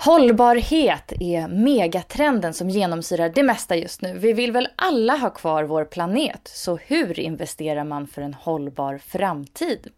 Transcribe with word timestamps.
Hållbarhet 0.00 1.12
är 1.20 1.48
megatrenden 1.48 2.54
som 2.54 2.70
genomsyrar 2.70 3.28
det 3.28 3.42
mesta 3.42 3.76
just 3.76 4.02
nu. 4.02 4.18
Vi 4.18 4.32
vill 4.32 4.52
väl 4.52 4.68
alla 4.76 5.16
ha 5.16 5.30
kvar 5.30 5.64
vår 5.64 5.84
planet, 5.84 6.40
så 6.44 6.76
hur 6.76 7.20
investerar 7.20 7.84
man 7.84 8.06
för 8.06 8.22
en 8.22 8.34
hållbar 8.34 8.98
framtid? 8.98 9.88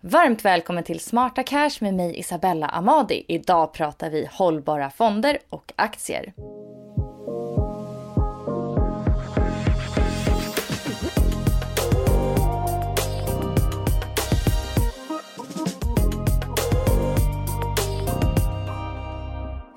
Varmt 0.00 0.44
välkommen 0.44 0.84
till 0.84 1.00
Smarta 1.00 1.42
Cash 1.42 1.70
med 1.80 1.94
mig 1.94 2.18
Isabella 2.18 2.66
Amadi. 2.66 3.24
Idag 3.28 3.72
pratar 3.72 4.10
vi 4.10 4.28
hållbara 4.32 4.90
fonder 4.90 5.38
och 5.48 5.72
aktier. 5.76 6.32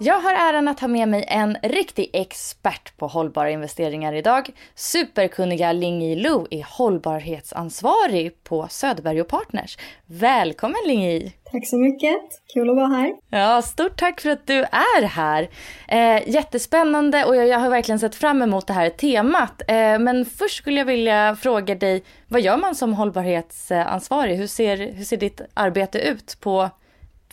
Jag 0.02 0.20
har 0.20 0.34
äran 0.34 0.68
att 0.68 0.80
ha 0.80 0.88
med 0.88 1.08
mig 1.08 1.26
en 1.28 1.58
riktig 1.64 2.10
expert 2.14 2.98
på 2.98 3.08
hållbara 3.08 3.50
investeringar 3.50 4.14
idag. 4.14 4.50
Superkunniga 4.76 5.72
Ling 5.72 6.16
Lu 6.16 6.46
är 6.50 6.78
hållbarhetsansvarig 6.78 8.44
på 8.44 8.68
Söderberg 8.70 9.24
Partners. 9.24 9.78
Välkommen 10.06 10.80
Ling 10.88 11.32
Tack 11.52 11.68
så 11.68 11.78
mycket, 11.78 12.20
kul 12.54 12.70
att 12.70 12.76
vara 12.76 12.88
här. 12.88 13.14
Ja, 13.30 13.62
stort 13.62 14.00
tack 14.00 14.22
för 14.22 14.30
att 14.30 14.48
du 14.48 14.60
är 14.64 15.04
här. 15.04 15.50
Eh, 15.88 16.30
jättespännande 16.30 17.26
och 17.26 17.36
jag, 17.36 17.48
jag, 17.48 17.60
har 17.60 17.70
verkligen 17.70 18.00
sett 18.00 18.16
fram 18.16 18.42
emot 18.42 18.68
det 18.68 18.74
här 18.74 18.90
temat. 18.90 19.62
Eh, 19.68 20.00
men 20.00 20.26
först 20.26 20.58
skulle 20.58 20.78
jag 20.78 20.86
vilja 20.86 21.36
fråga 21.36 21.76
dig, 21.76 22.04
vad 22.28 22.42
gör 22.42 22.58
man 22.58 22.76
som 22.76 22.94
hållbarhetsansvarig? 22.94 24.36
Hur 24.38 24.48
ser, 24.48 24.78
hur 24.78 25.04
ser 25.04 25.18
ditt 25.18 25.42
arbete 25.54 26.00
ut 26.00 26.38
på 26.40 26.70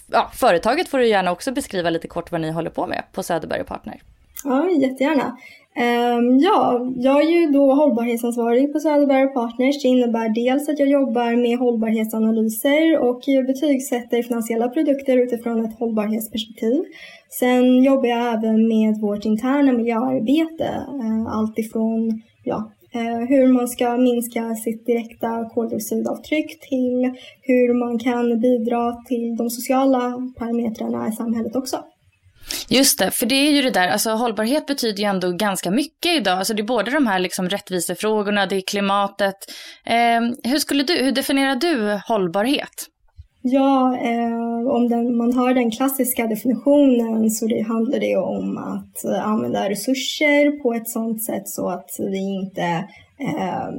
ja, 0.07 0.31
företaget 0.35 0.89
får 0.89 0.99
du 0.99 1.09
gärna 1.09 1.33
också 1.33 1.53
beskriva 1.53 1.91
lite 1.91 2.09
kort 2.09 2.33
vad 2.33 2.41
ni 2.41 2.51
håller 2.51 2.71
på 2.71 2.87
med 2.87 3.03
på 3.13 3.23
Söderberg 3.23 3.65
Partner. 3.65 4.01
Ja, 4.45 4.71
jättegärna. 4.71 5.37
Um, 5.79 6.39
ja, 6.39 6.81
jag 6.97 7.23
är 7.23 7.31
ju 7.31 7.47
då 7.47 7.75
hållbarhetsansvarig 7.75 8.73
på 8.73 8.81
Söderberg 8.81 9.35
Partners. 9.35 9.83
Det 9.83 9.89
innebär 9.89 10.29
dels 10.29 10.69
att 10.69 10.79
jag 10.79 10.89
jobbar 10.89 11.37
med 11.43 11.59
hållbarhetsanalyser 11.59 12.99
och 12.99 13.23
betygsätter 13.47 14.23
finansiella 14.23 14.69
produkter 14.69 15.17
utifrån 15.17 15.65
ett 15.65 15.79
hållbarhetsperspektiv. 15.79 16.85
Sen 17.29 17.83
jobbar 17.83 18.09
jag 18.09 18.35
även 18.35 18.69
med 18.69 19.01
vårt 19.01 19.25
interna 19.25 19.73
miljöarbete, 19.73 20.87
uh, 20.95 21.27
allt 21.27 21.59
ifrån 21.59 22.23
ja, 22.45 22.71
Eh, 22.97 23.29
hur 23.29 23.53
man 23.53 23.69
ska 23.69 23.97
minska 23.97 24.55
sitt 24.55 24.87
direkta 24.87 25.49
koldioxidavtryck 25.55 26.61
till 26.69 27.13
hur 27.43 27.75
man 27.85 27.99
kan 27.99 28.41
bidra 28.41 28.93
till 29.09 29.37
de 29.37 29.51
sociala 29.51 30.01
parametrarna 30.39 31.09
i 31.09 31.13
samhället 31.13 31.57
också. 31.57 31.85
Just 32.69 32.99
det, 32.99 33.11
för 33.11 33.27
det 33.27 33.35
är 33.35 33.51
ju 33.51 33.63
det 33.63 33.71
där, 33.71 33.89
alltså 33.89 34.11
hållbarhet 34.11 34.67
betyder 34.67 34.99
ju 34.99 35.05
ändå 35.05 35.33
ganska 35.33 35.71
mycket 35.71 36.17
idag. 36.17 36.39
Alltså 36.39 36.55
det 36.55 36.63
är 36.63 36.67
både 36.67 36.91
de 36.91 37.07
här 37.07 37.19
liksom 37.19 37.49
rättvisefrågorna, 37.49 38.47
det 38.47 38.57
är 38.57 38.61
klimatet. 38.61 39.37
Eh, 39.87 40.51
hur, 40.51 40.59
skulle 40.59 40.83
du, 40.83 40.95
hur 40.95 41.13
definierar 41.13 41.57
du 41.57 42.01
hållbarhet? 42.09 42.87
Ja, 43.49 43.97
eh, 43.97 44.69
om 44.69 44.89
den, 44.89 45.17
man 45.17 45.33
har 45.33 45.55
den 45.55 45.71
klassiska 45.71 46.27
definitionen 46.27 47.31
så 47.31 47.47
det 47.47 47.61
handlar 47.61 48.01
det 48.01 48.17
om 48.17 48.59
att 48.59 49.05
eh, 49.05 49.27
använda 49.27 49.71
resurser 49.71 50.63
på 50.63 50.75
ett 50.75 50.89
sådant 50.89 51.25
sätt 51.25 51.49
så 51.49 51.69
att 51.69 51.91
vi 51.99 52.19
inte 52.19 52.63
eh, 53.19 53.71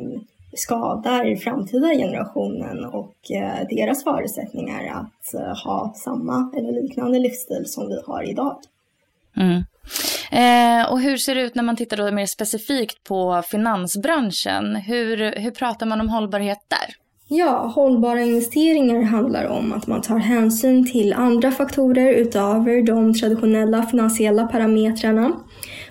skadar 0.53 1.35
framtida 1.35 1.87
generationen 1.87 2.85
och 2.85 3.31
eh, 3.31 3.67
deras 3.69 4.03
förutsättningar 4.03 4.87
att 4.93 5.33
eh, 5.33 5.65
ha 5.65 5.93
samma 5.95 6.51
eller 6.57 6.81
liknande 6.81 7.19
livsstil 7.19 7.63
som 7.65 7.87
vi 7.87 8.01
har 8.07 8.29
idag. 8.29 8.57
Mm. 9.37 9.63
Eh, 10.31 10.91
och 10.91 11.01
hur 11.01 11.17
ser 11.17 11.35
det 11.35 11.41
ut 11.41 11.55
när 11.55 11.63
man 11.63 11.75
tittar 11.75 11.97
då 11.97 12.11
mer 12.11 12.25
specifikt 12.25 13.03
på 13.03 13.43
finansbranschen? 13.51 14.75
Hur, 14.75 15.39
hur 15.39 15.51
pratar 15.51 15.85
man 15.85 16.01
om 16.01 16.09
hållbarhet 16.09 16.59
där? 16.67 17.06
Ja, 17.29 17.71
hållbara 17.75 18.21
investeringar 18.21 19.01
handlar 19.01 19.45
om 19.45 19.73
att 19.73 19.87
man 19.87 20.01
tar 20.01 20.17
hänsyn 20.17 20.91
till 20.91 21.13
andra 21.13 21.51
faktorer 21.51 22.13
utöver 22.13 22.81
de 22.81 23.13
traditionella 23.13 23.83
finansiella 23.83 24.47
parametrarna. 24.47 25.31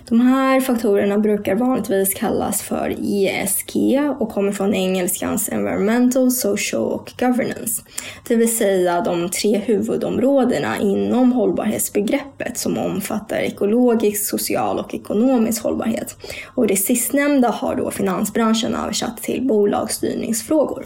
De 0.09 0.21
här 0.21 0.61
faktorerna 0.61 1.19
brukar 1.19 1.55
vanligtvis 1.55 2.15
kallas 2.15 2.63
för 2.63 2.95
ESG 3.03 4.01
och 4.19 4.29
kommer 4.29 4.53
från 4.53 4.75
engelskans 4.75 5.49
Environmental, 5.49 6.31
Social 6.31 6.93
och 6.93 7.13
Governance. 7.19 7.83
Det 8.29 8.37
vill 8.37 8.57
säga 8.57 9.01
de 9.01 9.31
tre 9.31 9.59
huvudområdena 9.59 10.79
inom 10.79 11.33
hållbarhetsbegreppet 11.33 12.59
som 12.59 12.79
omfattar 12.79 13.37
ekologisk, 13.37 14.27
social 14.27 14.79
och 14.79 14.95
ekonomisk 14.95 15.63
hållbarhet. 15.63 16.17
Och 16.55 16.67
det 16.67 16.77
sistnämnda 16.77 17.49
har 17.49 17.75
då 17.75 17.91
finansbranschen 17.91 18.75
översatt 18.75 19.23
till 19.23 19.47
bolagsstyrningsfrågor. 19.47 20.85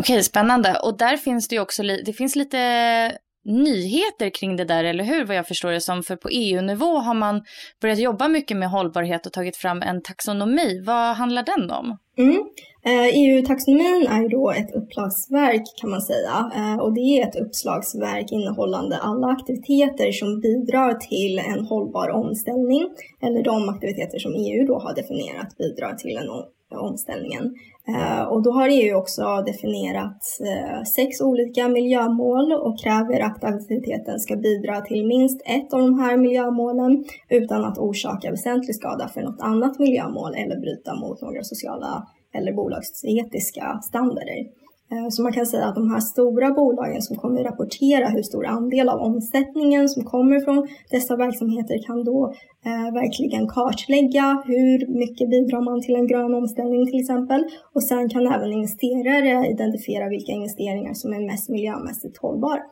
Okej, 0.00 0.22
spännande. 0.22 0.78
Och 0.82 0.98
där 0.98 1.16
finns 1.16 1.48
det 1.48 1.54
ju 1.54 1.62
också 1.62 1.82
det 1.82 2.12
finns 2.12 2.36
lite 2.36 2.58
nyheter 3.44 4.30
kring 4.30 4.56
det 4.56 4.64
där, 4.64 4.84
eller 4.84 5.04
hur? 5.04 5.24
Vad 5.24 5.36
jag 5.36 5.48
förstår 5.48 5.70
det 5.70 5.80
som. 5.80 6.02
För 6.02 6.16
på 6.16 6.28
EU-nivå 6.28 6.98
har 6.98 7.14
man 7.14 7.42
börjat 7.80 7.98
jobba 7.98 8.28
mycket 8.28 8.56
med 8.56 8.70
hållbarhet 8.70 9.26
och 9.26 9.32
tagit 9.32 9.56
fram 9.56 9.82
en 9.82 10.02
taxonomi. 10.02 10.82
Vad 10.86 11.16
handlar 11.16 11.42
den 11.42 11.70
om? 11.70 11.96
Mm. 12.18 12.40
Eh, 12.84 13.06
e 13.06 13.10
EU-taxonomin 13.14 14.06
är 14.06 14.28
då 14.28 14.50
ett 14.50 14.74
uppslagsverk 14.74 15.62
kan 15.80 15.90
man 15.90 16.02
säga 16.02 16.50
eh, 16.56 16.76
och 16.78 16.94
det 16.94 17.00
är 17.00 17.28
ett 17.28 17.36
uppslagsverk 17.36 18.32
innehållande 18.32 18.98
alla 18.98 19.26
aktiviteter 19.26 20.12
som 20.12 20.40
bidrar 20.40 20.94
till 20.94 21.38
en 21.38 21.64
hållbar 21.66 22.08
omställning 22.10 22.82
eller 23.22 23.42
de 23.42 23.68
aktiviteter 23.68 24.18
som 24.18 24.32
EU 24.34 24.66
då 24.66 24.78
har 24.78 24.94
definierat 24.94 25.56
bidrar 25.58 25.94
till 25.94 26.16
en 26.16 26.28
omställningen. 26.78 27.54
Eh, 27.94 28.22
och 28.22 28.42
då 28.42 28.50
har 28.50 28.68
EU 28.68 28.96
också 28.96 29.42
definierat 29.46 30.22
eh, 30.46 30.82
sex 30.82 31.20
olika 31.20 31.68
miljömål 31.68 32.52
och 32.52 32.78
kräver 32.78 33.20
att 33.20 33.44
aktiviteten 33.44 34.20
ska 34.20 34.36
bidra 34.36 34.80
till 34.80 35.06
minst 35.06 35.42
ett 35.44 35.72
av 35.72 35.80
de 35.80 35.98
här 35.98 36.16
miljömålen 36.16 37.04
utan 37.28 37.64
att 37.64 37.78
orsaka 37.78 38.30
väsentlig 38.30 38.74
skada 38.74 39.08
för 39.08 39.20
något 39.22 39.40
annat 39.40 39.78
miljömål 39.78 40.34
eller 40.34 40.60
bryta 40.60 40.94
mot 40.94 41.20
några 41.22 41.42
sociala 41.42 42.08
eller 42.34 42.52
bolagsetiska 42.52 43.80
standarder. 43.82 44.59
Eh, 44.92 45.08
så 45.10 45.22
man 45.22 45.32
kan 45.32 45.46
säga 45.46 45.66
att 45.66 45.74
de 45.74 45.90
här 45.90 46.00
stora 46.00 46.50
bolagen 46.50 47.02
som 47.02 47.16
kommer 47.16 47.44
rapportera 47.44 48.08
hur 48.08 48.22
stor 48.22 48.46
andel 48.46 48.88
av 48.88 49.00
omsättningen 49.00 49.88
som 49.88 50.04
kommer 50.04 50.40
från 50.40 50.68
dessa 50.90 51.16
verksamheter 51.16 51.86
kan 51.86 52.04
då 52.04 52.34
eh, 52.64 52.94
verkligen 53.00 53.48
kartlägga 53.48 54.42
hur 54.46 54.78
mycket 55.00 55.30
bidrar 55.30 55.60
man 55.60 55.82
till 55.82 55.94
en 55.94 56.06
grön 56.06 56.34
omställning 56.34 56.86
till 56.86 57.00
exempel. 57.00 57.44
Och 57.74 57.84
sen 57.84 58.08
kan 58.08 58.26
även 58.26 58.52
investerare 58.52 59.50
identifiera 59.50 60.08
vilka 60.08 60.32
investeringar 60.32 60.94
som 60.94 61.12
är 61.12 61.26
mest 61.26 61.48
miljömässigt 61.48 62.18
hållbara. 62.18 62.62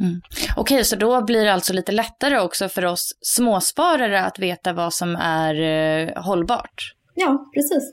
Mm. 0.00 0.20
Okej, 0.56 0.74
okay, 0.74 0.84
så 0.84 0.96
då 0.96 1.24
blir 1.24 1.44
det 1.44 1.52
alltså 1.52 1.72
lite 1.72 1.92
lättare 1.92 2.38
också 2.38 2.68
för 2.68 2.84
oss 2.84 3.18
småsparare 3.20 4.24
att 4.24 4.38
veta 4.38 4.72
vad 4.72 4.94
som 4.94 5.16
är 5.16 5.54
eh, 5.54 6.22
hållbart? 6.22 6.94
Ja, 7.14 7.50
precis. 7.54 7.92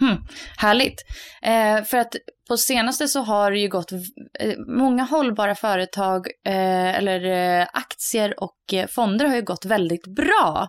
Hmm, 0.00 0.16
härligt. 0.56 1.04
Eh, 1.42 1.84
för 1.84 1.98
att 1.98 2.16
på 2.52 2.56
senaste 2.56 3.08
så 3.08 3.20
har 3.20 3.50
det 3.50 3.58
ju 3.58 3.68
gått, 3.68 3.92
eh, 3.92 4.58
många 4.66 5.02
hållbara 5.02 5.54
företag 5.54 6.26
eh, 6.46 6.98
eller 6.98 7.24
eh, 7.24 7.66
aktier 7.72 8.42
och 8.42 8.74
eh, 8.74 8.86
fonder 8.86 9.26
har 9.26 9.36
ju 9.36 9.42
gått 9.42 9.64
väldigt 9.64 10.06
bra. 10.06 10.68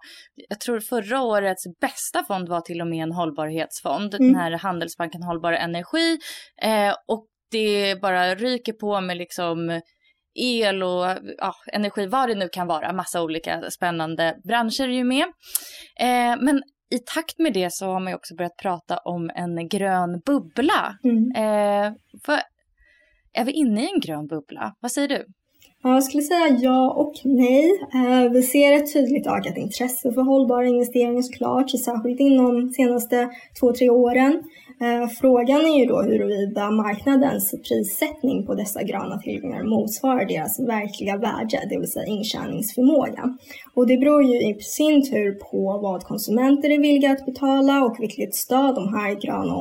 Jag 0.50 0.59
tror 0.59 0.80
förra 0.80 1.21
årets 1.21 1.63
bästa 1.81 2.24
fond 2.24 2.50
var 2.50 2.62
till 2.62 2.81
och 2.81 2.88
med 2.88 3.03
en 3.03 3.12
hållbarhetsfond, 3.12 4.13
mm. 4.13 4.27
den 4.27 4.41
här 4.41 4.51
Handelsbanken 4.51 5.24
Hållbar 5.24 5.53
Energi. 5.53 6.18
Eh, 6.62 6.95
och 7.07 7.25
det 7.51 8.01
bara 8.01 8.35
ryker 8.35 8.74
på 8.74 9.01
med 9.01 9.18
liksom 9.18 9.81
el 10.39 10.83
och 10.83 11.06
ja, 11.38 11.56
energi, 11.71 12.07
vad 12.07 12.30
det 12.30 12.35
nu 12.35 12.50
kan 12.50 12.68
vara, 12.68 12.94
massa 12.94 13.21
olika 13.21 13.71
spännande 13.71 14.35
branscher 14.44 14.83
är 14.83 14.88
ju 14.88 15.03
med. 15.03 15.25
Eh, 16.00 16.35
men 16.41 16.63
i 16.94 17.00
takt 17.00 17.40
med 17.40 17.54
det 17.54 17.74
så 17.74 17.86
har 17.86 18.00
man 18.00 18.12
ju 18.12 18.16
också 18.16 18.36
börjat 18.36 18.57
prata 18.62 18.98
om 18.98 19.30
en 19.36 19.68
grön 19.68 20.22
bubbla. 20.25 20.98
Mm. 21.04 21.31
Eh, 21.36 21.94
för, 22.25 22.40
är 23.34 23.45
vi 23.45 23.51
inne 23.51 23.84
i 23.84 23.90
en 23.94 24.00
grön 24.00 24.28
bubbla? 24.28 24.75
Vad 24.80 24.92
säger 24.92 25.07
du? 25.07 25.25
Ja, 25.85 25.94
jag 25.94 26.03
skulle 26.03 26.24
säga 26.24 26.57
ja 26.62 26.91
och 26.91 27.13
nej. 27.24 27.71
Eh, 27.94 28.31
vi 28.31 28.44
ser 28.44 28.74
ett 28.74 28.94
tydligt 28.94 29.27
ökat 29.27 29.57
intresse 29.57 30.13
för 30.13 30.21
hållbara 30.21 30.68
investeringar 30.68 31.21
såklart, 31.21 31.69
särskilt 31.69 32.19
inom 32.19 32.56
de 32.56 32.74
senaste 32.74 33.30
två, 33.59 33.74
tre 33.74 33.89
åren. 33.89 34.44
Eh, 34.81 35.07
frågan 35.07 35.62
är 35.62 35.80
ju 35.80 35.85
då 35.85 36.01
huruvida 36.01 36.71
marknadens 36.71 37.56
prissättning 37.68 38.45
på 38.45 38.56
dessa 38.56 38.83
gröna 38.83 39.18
tillgångar 39.18 39.63
motsvarar 39.63 40.25
deras 40.25 40.59
verkliga 40.59 41.18
värde, 41.18 41.68
det 41.69 41.80
vill 41.80 41.91
säga 41.91 42.06
intjäningsförmåga. 42.06 43.38
Och 43.74 43.88
det 43.88 43.97
beror 43.97 44.24
ju 44.24 44.50
i 44.50 44.57
sin 44.59 45.12
tur 45.12 45.31
på 45.33 45.80
vad 45.81 46.03
konsumenter 46.03 46.69
är 46.69 46.80
villiga 46.80 47.12
att 47.12 47.25
betala 47.25 47.85
och 47.85 47.95
vilket 48.00 48.35
stöd 48.35 48.75
de 48.75 48.94
här 48.94 49.15
gröna 49.21 49.53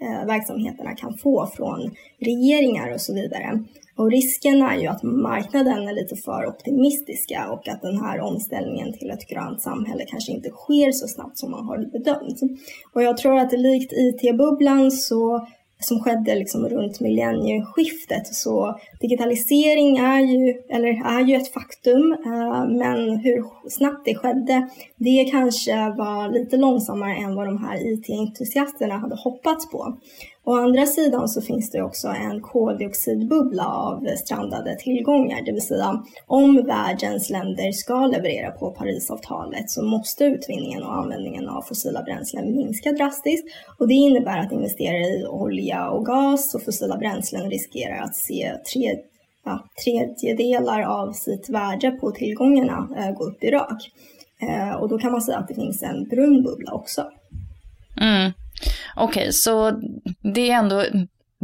eh, 0.00 0.26
verksamheterna 0.26 0.94
kan 0.94 1.14
få 1.14 1.46
från 1.56 1.90
regeringar 2.20 2.94
och 2.94 3.00
så 3.00 3.14
vidare. 3.14 3.64
Och 3.96 4.10
risken 4.10 4.62
är 4.62 4.76
ju 4.76 4.86
att 4.86 5.02
marknaden 5.02 5.88
är 5.88 5.92
lite 5.92 6.16
för 6.16 6.46
optimistiska 6.46 7.50
och 7.50 7.68
att 7.68 7.82
den 7.82 8.00
här 8.00 8.20
omställningen 8.20 8.92
till 8.92 9.10
ett 9.10 9.28
grönt 9.28 9.62
samhälle 9.62 10.04
kanske 10.06 10.32
inte 10.32 10.50
sker 10.50 10.92
så 10.92 11.08
snabbt 11.08 11.38
som 11.38 11.50
man 11.50 11.64
har 11.64 11.78
bedömt. 11.78 12.40
Och 12.92 13.02
jag 13.02 13.16
tror 13.16 13.38
att 13.38 13.52
likt 13.52 13.92
IT-bubblan 13.92 14.90
så 14.90 15.46
som 15.78 16.00
skedde 16.00 16.34
liksom 16.34 16.68
runt 16.68 17.00
millennieskiftet. 17.00 18.26
Så 18.26 18.78
digitalisering 19.00 19.96
är 19.96 20.20
ju, 20.20 20.62
eller 20.68 20.88
är 20.88 21.20
ju 21.20 21.36
ett 21.36 21.52
faktum, 21.52 22.12
eh, 22.12 22.68
men 22.68 23.16
hur 23.16 23.44
snabbt 23.68 24.04
det 24.04 24.14
skedde, 24.14 24.68
det 24.96 25.24
kanske 25.30 25.90
var 25.90 26.28
lite 26.28 26.56
långsammare 26.56 27.16
än 27.16 27.34
vad 27.34 27.46
de 27.46 27.64
här 27.64 27.92
IT-entusiasterna 27.92 28.98
hade 28.98 29.16
hoppats 29.16 29.70
på. 29.70 29.96
Å 30.48 30.56
andra 30.56 30.86
sidan 30.86 31.28
så 31.28 31.42
finns 31.42 31.70
det 31.70 31.82
också 31.82 32.08
en 32.08 32.40
koldioxidbubbla 32.40 33.66
av 33.66 34.06
strandade 34.16 34.76
tillgångar, 34.76 35.42
det 35.44 35.52
vill 35.52 35.62
säga 35.62 36.04
om 36.26 36.66
världens 36.66 37.30
länder 37.30 37.72
ska 37.72 38.06
leverera 38.06 38.50
på 38.50 38.70
Parisavtalet 38.70 39.70
så 39.70 39.82
måste 39.82 40.24
utvinningen 40.24 40.82
och 40.82 40.96
användningen 40.96 41.48
av 41.48 41.62
fossila 41.62 42.02
bränslen 42.02 42.56
minska 42.56 42.92
drastiskt 42.92 43.48
och 43.78 43.88
det 43.88 43.94
innebär 43.94 44.38
att 44.38 44.52
investerare 44.52 45.06
i 45.06 45.26
olja 45.26 45.90
och 45.90 46.06
gas 46.06 46.54
och 46.54 46.62
fossila 46.62 46.96
bränslen 46.96 47.50
riskerar 47.50 48.02
att 48.02 48.16
se 48.16 48.52
tre, 48.72 48.98
ja, 49.44 49.64
tredjedelar 49.84 50.82
av 50.82 51.12
sitt 51.12 51.48
värde 51.48 51.90
på 51.90 52.10
tillgångarna 52.10 52.88
eh, 52.98 53.10
gå 53.10 53.24
upp 53.24 53.44
i 53.44 53.50
rök. 53.50 53.92
Eh, 54.40 54.74
och 54.74 54.88
då 54.88 54.98
kan 54.98 55.12
man 55.12 55.22
säga 55.22 55.38
att 55.38 55.48
det 55.48 55.54
finns 55.54 55.82
en 55.82 56.04
brun 56.04 56.42
bubbla 56.42 56.72
också. 56.72 57.04
Mm. 58.00 58.32
Okej, 58.96 59.22
okay, 59.22 59.32
så 59.32 59.70
det 60.34 60.50
är 60.50 60.58
ändå, 60.58 60.84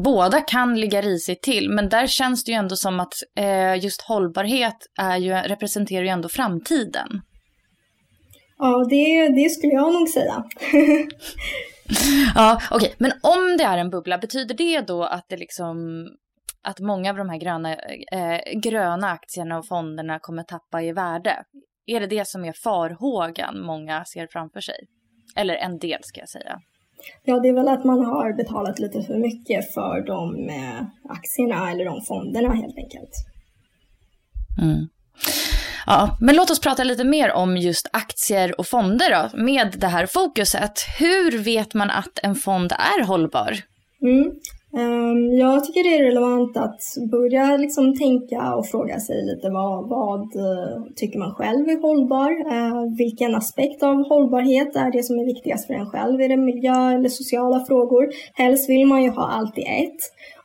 båda 0.05 0.41
kan 0.41 0.81
ligga 0.81 1.03
risigt 1.03 1.43
till, 1.43 1.71
men 1.71 1.89
där 1.89 2.07
känns 2.07 2.45
det 2.45 2.53
ju 2.53 2.57
ändå 2.57 2.77
som 2.77 3.01
att 3.01 3.15
eh, 3.39 3.85
just 3.85 4.03
hållbarhet 4.03 4.77
är 5.01 5.17
ju, 5.17 5.33
representerar 5.35 6.03
ju 6.03 6.09
ändå 6.09 6.29
framtiden. 6.29 7.09
Ja, 8.59 8.87
det, 8.91 9.29
det 9.29 9.51
skulle 9.51 9.73
jag 9.73 9.93
nog 9.93 10.09
säga. 10.09 10.45
ja, 12.35 12.61
okej, 12.71 12.77
okay. 12.77 12.91
men 12.99 13.13
om 13.23 13.57
det 13.59 13.65
är 13.65 13.79
en 13.79 13.91
bubbla, 13.91 14.19
betyder 14.19 14.55
det 14.55 14.81
då 14.81 15.05
att 15.05 15.25
det 15.29 15.37
liksom 15.37 16.07
att 16.63 16.81
många 16.81 17.11
av 17.11 17.17
de 17.17 17.29
här 17.29 17.39
gröna, 17.39 17.75
eh, 18.13 18.61
gröna 18.63 19.11
aktierna 19.11 19.59
och 19.59 19.67
fonderna 19.67 20.19
kommer 20.19 20.43
tappa 20.43 20.83
i 20.83 20.93
värde? 20.93 21.45
Är 21.87 22.01
det 22.01 22.07
det 22.07 22.29
som 22.29 22.45
är 22.45 22.53
farhågan 22.53 23.61
många 23.61 24.05
ser 24.05 24.29
framför 24.31 24.61
sig? 24.61 24.87
Eller 25.37 25.55
en 25.55 25.79
del 25.79 26.01
ska 26.03 26.21
jag 26.21 26.29
säga. 26.29 26.61
Ja, 27.25 27.41
det 27.41 27.49
är 27.49 27.53
väl 27.53 27.69
att 27.69 27.85
man 27.85 28.05
har 28.05 28.33
betalat 28.33 28.79
lite 28.79 29.03
för 29.03 29.19
mycket 29.19 29.75
för 29.75 30.07
de 30.07 30.49
eh, 30.49 30.83
aktierna 31.09 31.71
eller 31.71 31.85
de 31.85 32.03
fonderna 32.03 32.55
helt 32.55 32.77
enkelt. 32.77 33.13
Mm. 34.61 34.89
Ja, 35.87 36.17
men 36.21 36.37
låt 36.37 36.51
oss 36.51 36.61
prata 36.61 36.85
lite 36.85 37.05
mer 37.05 37.33
om 37.33 37.57
just 37.57 37.89
aktier 37.93 38.61
och 38.61 38.67
fonder 38.67 39.11
då, 39.11 39.43
med 39.43 39.75
det 39.79 39.87
här 39.87 40.07
fokuset. 40.07 40.81
Hur 40.99 41.39
vet 41.39 41.75
man 41.75 41.91
att 41.91 42.19
en 42.23 42.35
fond 42.35 42.73
är 42.73 43.05
hållbar? 43.05 43.59
Mm. 44.03 44.33
Ehm, 44.77 45.33
jag 45.39 45.65
tycker 45.65 45.83
det 45.83 45.99
är 45.99 46.05
relevant 46.05 46.57
att 46.57 46.81
börja 47.11 47.57
liksom 47.57 47.99
tänka 47.99 48.55
och 48.55 48.67
fråga 48.67 49.01
sig 49.01 49.25
lite 49.25 49.51
vad, 49.51 49.89
vad 49.89 50.21
eh, 50.21 50.83
tycker 50.97 51.19
man 51.19 51.35
själv 51.35 51.69
är 51.69 51.81
hållbar? 51.81 52.31
Eh, 52.31 52.97
vilken 52.99 53.35
aspekt 53.35 53.83
av 53.83 54.09
hållbarhet 54.09 54.77
är 54.77 54.93
det 54.93 55.03
som 55.03 55.19
är 55.19 55.25
viktigast 55.25 55.67
för 55.67 55.75
en 55.75 55.91
själv? 55.91 56.21
Är 56.21 56.29
det 56.29 56.37
miljö 56.37 56.93
eller 56.93 57.09
sociala 57.09 57.65
frågor? 57.65 58.09
Helst 58.35 58.71
vill 58.71 58.87
man 58.87 59.03
ju 59.03 59.11
ha 59.11 59.29
allt 59.29 59.59
i 59.59 59.63
ett. 59.63 60.01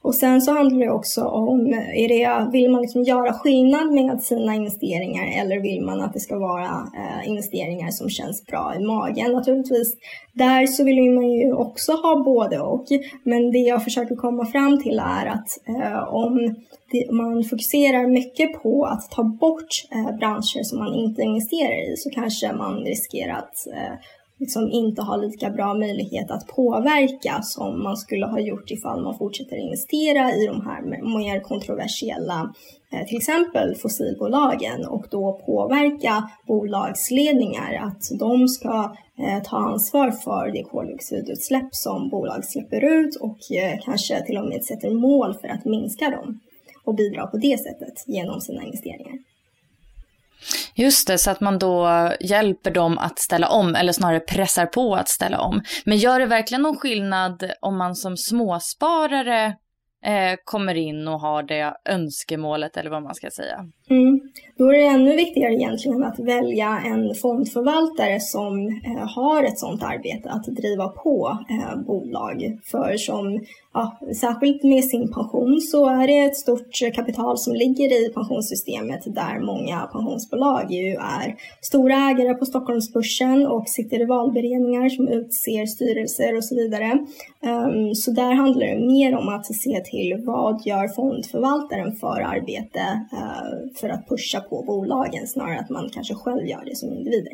Och 0.07 0.15
sen 0.15 0.41
så 0.41 0.51
handlar 0.51 0.85
det 0.85 0.91
också 0.91 1.23
om, 1.23 1.73
är 1.95 2.07
det, 2.07 2.51
vill 2.51 2.71
man 2.71 2.81
liksom 2.81 3.03
göra 3.03 3.33
skillnad 3.33 3.91
med 3.91 4.21
sina 4.21 4.55
investeringar 4.55 5.41
eller 5.41 5.59
vill 5.59 5.81
man 5.81 6.01
att 6.01 6.13
det 6.13 6.19
ska 6.19 6.39
vara 6.39 6.87
eh, 6.97 7.29
investeringar 7.29 7.91
som 7.91 8.09
känns 8.09 8.45
bra 8.45 8.73
i 8.75 8.79
magen? 8.79 9.31
Naturligtvis, 9.31 9.95
där 10.33 10.67
så 10.67 10.83
vill 10.83 11.11
man 11.11 11.31
ju 11.31 11.53
också 11.53 11.91
ha 11.91 12.23
både 12.23 12.59
och. 12.59 12.85
Men 13.23 13.51
det 13.51 13.57
jag 13.57 13.83
försöker 13.83 14.15
komma 14.15 14.45
fram 14.45 14.83
till 14.83 14.99
är 14.99 15.25
att 15.25 15.49
eh, 15.67 16.13
om 16.13 16.55
det, 16.91 17.11
man 17.11 17.43
fokuserar 17.43 18.07
mycket 18.07 18.63
på 18.63 18.85
att 18.85 19.11
ta 19.11 19.23
bort 19.23 19.87
eh, 19.91 20.17
branscher 20.17 20.63
som 20.63 20.79
man 20.79 20.93
inte 20.93 21.21
investerar 21.21 21.93
i 21.93 21.97
så 21.97 22.09
kanske 22.09 22.53
man 22.53 22.79
riskerar 22.79 23.33
att 23.33 23.67
eh, 23.67 23.93
liksom 24.39 24.71
inte 24.71 25.01
har 25.01 25.17
lika 25.17 25.49
bra 25.49 25.73
möjlighet 25.73 26.31
att 26.31 26.47
påverka 26.47 27.41
som 27.41 27.83
man 27.83 27.97
skulle 27.97 28.25
ha 28.25 28.39
gjort 28.39 28.71
ifall 28.71 29.03
man 29.03 29.17
fortsätter 29.17 29.55
investera 29.57 30.33
i 30.33 30.47
de 30.47 30.61
här 30.61 30.81
mer 30.81 31.39
kontroversiella, 31.39 32.53
eh, 32.91 33.07
till 33.07 33.17
exempel 33.17 33.75
fossilbolagen 33.75 34.85
och 34.87 35.05
då 35.11 35.41
påverka 35.45 36.29
bolagsledningar 36.47 37.73
att 37.83 38.19
de 38.19 38.47
ska 38.47 38.95
eh, 39.19 39.43
ta 39.43 39.57
ansvar 39.57 40.11
för 40.11 40.51
det 40.51 40.63
koldioxidutsläpp 40.63 41.69
som 41.71 42.09
bolag 42.09 42.45
släpper 42.45 42.83
ut 42.83 43.15
och 43.15 43.51
eh, 43.51 43.79
kanske 43.85 44.25
till 44.25 44.37
och 44.37 44.49
med 44.49 44.63
sätter 44.63 44.89
mål 44.89 45.33
för 45.41 45.47
att 45.47 45.65
minska 45.65 46.09
dem 46.09 46.39
och 46.85 46.95
bidra 46.95 47.27
på 47.27 47.37
det 47.37 47.57
sättet 47.59 48.03
genom 48.07 48.41
sina 48.41 48.63
investeringar. 48.63 49.17
Just 50.75 51.07
det, 51.07 51.17
så 51.17 51.31
att 51.31 51.41
man 51.41 51.59
då 51.59 52.11
hjälper 52.19 52.71
dem 52.71 52.97
att 52.97 53.19
ställa 53.19 53.49
om, 53.49 53.75
eller 53.75 53.93
snarare 53.93 54.19
pressar 54.19 54.65
på 54.65 54.95
att 54.95 55.09
ställa 55.09 55.39
om. 55.39 55.61
Men 55.85 55.97
gör 55.97 56.19
det 56.19 56.25
verkligen 56.25 56.61
någon 56.61 56.77
skillnad 56.77 57.51
om 57.61 57.77
man 57.77 57.95
som 57.95 58.17
småsparare 58.17 59.45
eh, 60.05 60.35
kommer 60.43 60.75
in 60.75 61.07
och 61.07 61.19
har 61.19 61.43
det 61.43 61.73
önskemålet, 61.89 62.77
eller 62.77 62.89
vad 62.89 63.03
man 63.03 63.15
ska 63.15 63.29
säga? 63.29 63.57
Mm. 63.89 64.19
Då 64.57 64.69
är 64.69 64.73
det 64.73 64.85
ännu 64.85 65.15
viktigare 65.15 65.53
egentligen 65.53 66.03
att 66.03 66.19
välja 66.19 66.81
en 66.85 67.15
fondförvaltare 67.15 68.19
som 68.19 68.67
eh, 68.67 69.07
har 69.15 69.43
ett 69.43 69.59
sådant 69.59 69.83
arbete 69.83 70.29
att 70.29 70.45
driva 70.45 70.87
på 70.87 71.37
eh, 71.49 71.79
bolag. 71.87 72.59
För 72.63 72.97
som 72.97 73.39
ja, 73.73 73.99
särskilt 74.15 74.63
med 74.63 74.83
sin 74.83 75.13
pension 75.13 75.61
så 75.61 75.89
är 75.89 76.07
det 76.07 76.19
ett 76.19 76.37
stort 76.37 76.95
kapital 76.95 77.37
som 77.37 77.53
ligger 77.53 78.05
i 78.05 78.13
pensionssystemet 78.13 79.03
där 79.05 79.39
många 79.39 79.79
pensionsbolag 79.79 80.71
ju 80.71 80.91
är 80.93 81.35
stora 81.61 81.95
ägare 81.95 82.33
på 82.33 82.45
Stockholmsbörsen 82.45 83.47
och 83.47 83.69
sitter 83.69 84.01
i 84.01 84.05
valberedningar 84.05 84.89
som 84.89 85.07
utser 85.07 85.65
styrelser 85.65 86.37
och 86.37 86.45
så 86.45 86.55
vidare. 86.55 87.05
Um, 87.41 87.95
så 87.95 88.11
där 88.11 88.33
handlar 88.33 88.67
det 88.67 88.87
mer 88.87 89.15
om 89.17 89.27
att 89.29 89.45
se 89.45 89.79
till 89.79 90.21
vad 90.25 90.61
gör 90.65 90.87
fondförvaltaren 90.87 91.95
för 91.95 92.21
arbete 92.21 93.01
uh, 93.13 93.79
för 93.79 93.89
att 93.89 94.09
pusha 94.09 94.26
på 94.49 94.63
bolagen 94.63 95.27
snarare 95.27 95.59
att 95.59 95.69
man 95.69 95.89
kanske 95.89 96.15
själv 96.15 96.47
gör 96.47 96.65
det 96.65 96.75
som 96.75 96.93
individer. 96.93 97.33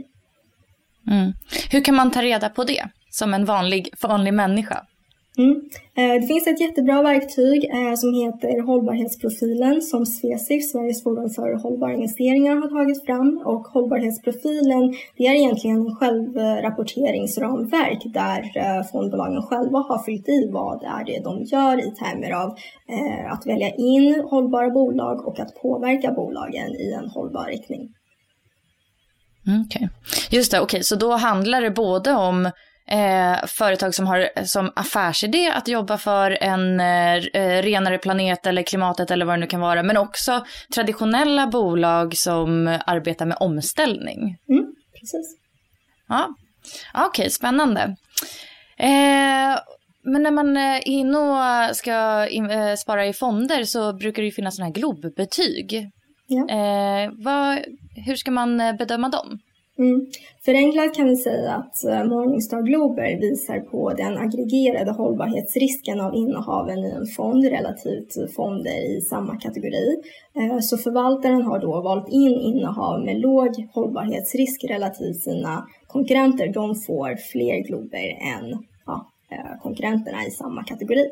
Mm. 1.11 1.33
Hur 1.71 1.83
kan 1.83 1.95
man 1.95 2.11
ta 2.11 2.21
reda 2.21 2.49
på 2.49 2.63
det 2.63 2.87
som 3.09 3.33
en 3.33 3.45
vanlig, 3.45 3.89
vanlig 4.01 4.33
människa? 4.33 4.85
Mm. 5.37 5.69
Eh, 5.95 6.21
det 6.21 6.27
finns 6.27 6.47
ett 6.47 6.61
jättebra 6.61 7.01
verktyg 7.01 7.65
eh, 7.65 7.95
som 7.95 8.13
heter 8.13 8.61
hållbarhetsprofilen 8.61 9.81
som 9.81 10.05
Svesif, 10.05 10.71
Sveriges 10.71 11.03
forum 11.03 11.29
för 11.29 11.53
hållbara 11.53 11.93
investeringar, 11.93 12.55
har 12.55 12.69
tagit 12.69 13.05
fram. 13.05 13.41
Och 13.45 13.67
hållbarhetsprofilen 13.67 14.95
det 15.17 15.27
är 15.27 15.33
egentligen 15.33 15.77
en 15.77 15.95
självrapporteringsramverk 15.95 18.01
där 18.05 18.51
eh, 18.55 18.83
fondbolagen 18.91 19.43
själva 19.43 19.79
har 19.79 20.03
fyllt 20.03 20.29
i 20.29 20.49
vad 20.51 20.79
det 20.79 20.87
är 20.87 21.05
det 21.05 21.19
de 21.23 21.43
gör 21.43 21.87
i 21.87 21.91
termer 21.91 22.31
av 22.31 22.57
att 23.31 23.47
välja 23.47 23.69
in 23.69 24.23
hållbara 24.29 24.69
bolag 24.69 25.27
och 25.27 25.39
att 25.39 25.55
påverka 25.61 26.11
bolagen 26.11 26.75
i 26.75 26.93
en 26.93 27.09
hållbar 27.09 27.45
riktning. 27.45 27.89
Mm, 29.47 29.63
okej, 29.67 29.89
okay. 30.01 30.37
Just 30.37 30.51
det, 30.51 30.57
okej, 30.57 30.77
okay. 30.77 30.83
så 30.83 30.95
då 30.95 31.11
handlar 31.11 31.61
det 31.61 31.71
både 31.71 32.13
om 32.13 32.51
eh, 32.87 33.45
företag 33.47 33.95
som 33.95 34.07
har 34.07 34.45
som 34.45 34.71
affärsidé 34.75 35.51
att 35.51 35.67
jobba 35.67 35.97
för 35.97 36.37
en 36.41 36.79
eh, 36.79 37.61
renare 37.61 37.97
planet 37.97 38.45
eller 38.45 38.63
klimatet 38.63 39.11
eller 39.11 39.25
vad 39.25 39.35
det 39.35 39.39
nu 39.39 39.47
kan 39.47 39.61
vara, 39.61 39.83
men 39.83 39.97
också 39.97 40.45
traditionella 40.73 41.47
bolag 41.47 42.17
som 42.17 42.79
arbetar 42.85 43.25
med 43.25 43.37
omställning. 43.39 44.37
Mm, 44.49 44.65
precis. 44.99 45.37
Ja, 46.07 46.29
okej, 46.93 47.07
okay, 47.07 47.29
spännande. 47.29 47.95
Eh, 48.77 49.59
men 50.05 50.23
när 50.23 50.31
man 50.31 50.57
är 50.57 50.87
inne 50.87 51.17
och 51.17 51.75
ska 51.75 52.27
in, 52.27 52.49
äh, 52.49 52.75
spara 52.75 53.05
i 53.05 53.13
fonder 53.13 53.63
så 53.63 53.93
brukar 53.93 54.21
det 54.21 54.25
ju 54.25 54.31
finnas 54.31 54.55
sådana 54.55 54.67
här 54.67 54.73
globbetyg. 54.73 55.89
Ja. 56.27 56.49
Eh, 56.49 57.11
vad, 57.13 57.59
hur 58.05 58.15
ska 58.15 58.31
man 58.31 58.57
bedöma 58.57 59.09
dem? 59.09 59.39
Mm. 59.79 60.05
Förenklat 60.45 60.95
kan 60.95 61.07
vi 61.07 61.15
säga 61.15 61.53
att 61.53 61.83
eh, 61.83 62.05
Morningstar 62.05 62.61
Global 62.61 63.19
visar 63.19 63.59
på 63.59 63.93
den 63.93 64.17
aggregerade 64.17 64.91
hållbarhetsrisken 64.91 65.99
av 66.01 66.15
innehaven 66.15 66.79
i 66.79 66.91
en 66.91 67.05
fond 67.05 67.45
relativt 67.45 68.35
fonder 68.35 68.97
i 68.97 69.01
samma 69.01 69.37
kategori. 69.37 69.95
Eh, 70.35 70.59
så 70.59 70.77
förvaltaren 70.77 71.41
har 71.41 71.59
då 71.59 71.81
valt 71.81 72.09
in 72.09 72.39
innehav 72.39 73.05
med 73.05 73.19
låg 73.19 73.69
hållbarhetsrisk 73.73 74.63
relativt 74.63 75.21
sina 75.21 75.67
konkurrenter. 75.87 76.53
De 76.53 76.75
får 76.75 77.15
fler 77.31 77.67
glober 77.67 78.07
än 78.35 78.65
ja, 78.85 79.11
eh, 79.31 79.61
konkurrenterna 79.61 80.25
i 80.27 80.31
samma 80.31 80.63
kategori. 80.63 81.05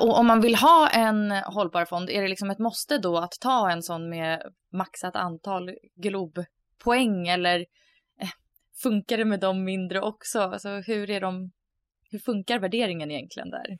Och 0.00 0.18
om 0.18 0.26
man 0.26 0.40
vill 0.40 0.54
ha 0.54 0.88
en 0.88 1.30
hållbar 1.30 1.84
fond, 1.84 2.10
är 2.10 2.22
det 2.22 2.28
liksom 2.28 2.50
ett 2.50 2.58
måste 2.58 2.98
då 2.98 3.16
att 3.16 3.32
ta 3.40 3.70
en 3.70 3.82
sån 3.82 4.08
med 4.08 4.42
maxat 4.72 5.16
antal 5.16 5.70
glob 6.02 6.38
poäng 6.84 7.28
eller 7.28 7.60
eh, 8.20 8.28
funkar 8.82 9.18
det 9.18 9.24
med 9.24 9.40
dem 9.40 9.64
mindre 9.64 10.00
också? 10.00 10.40
Alltså 10.40 10.68
hur, 10.68 11.10
är 11.10 11.20
de, 11.20 11.50
hur 12.10 12.18
funkar 12.18 12.58
värderingen 12.58 13.10
egentligen 13.10 13.50
där? 13.50 13.78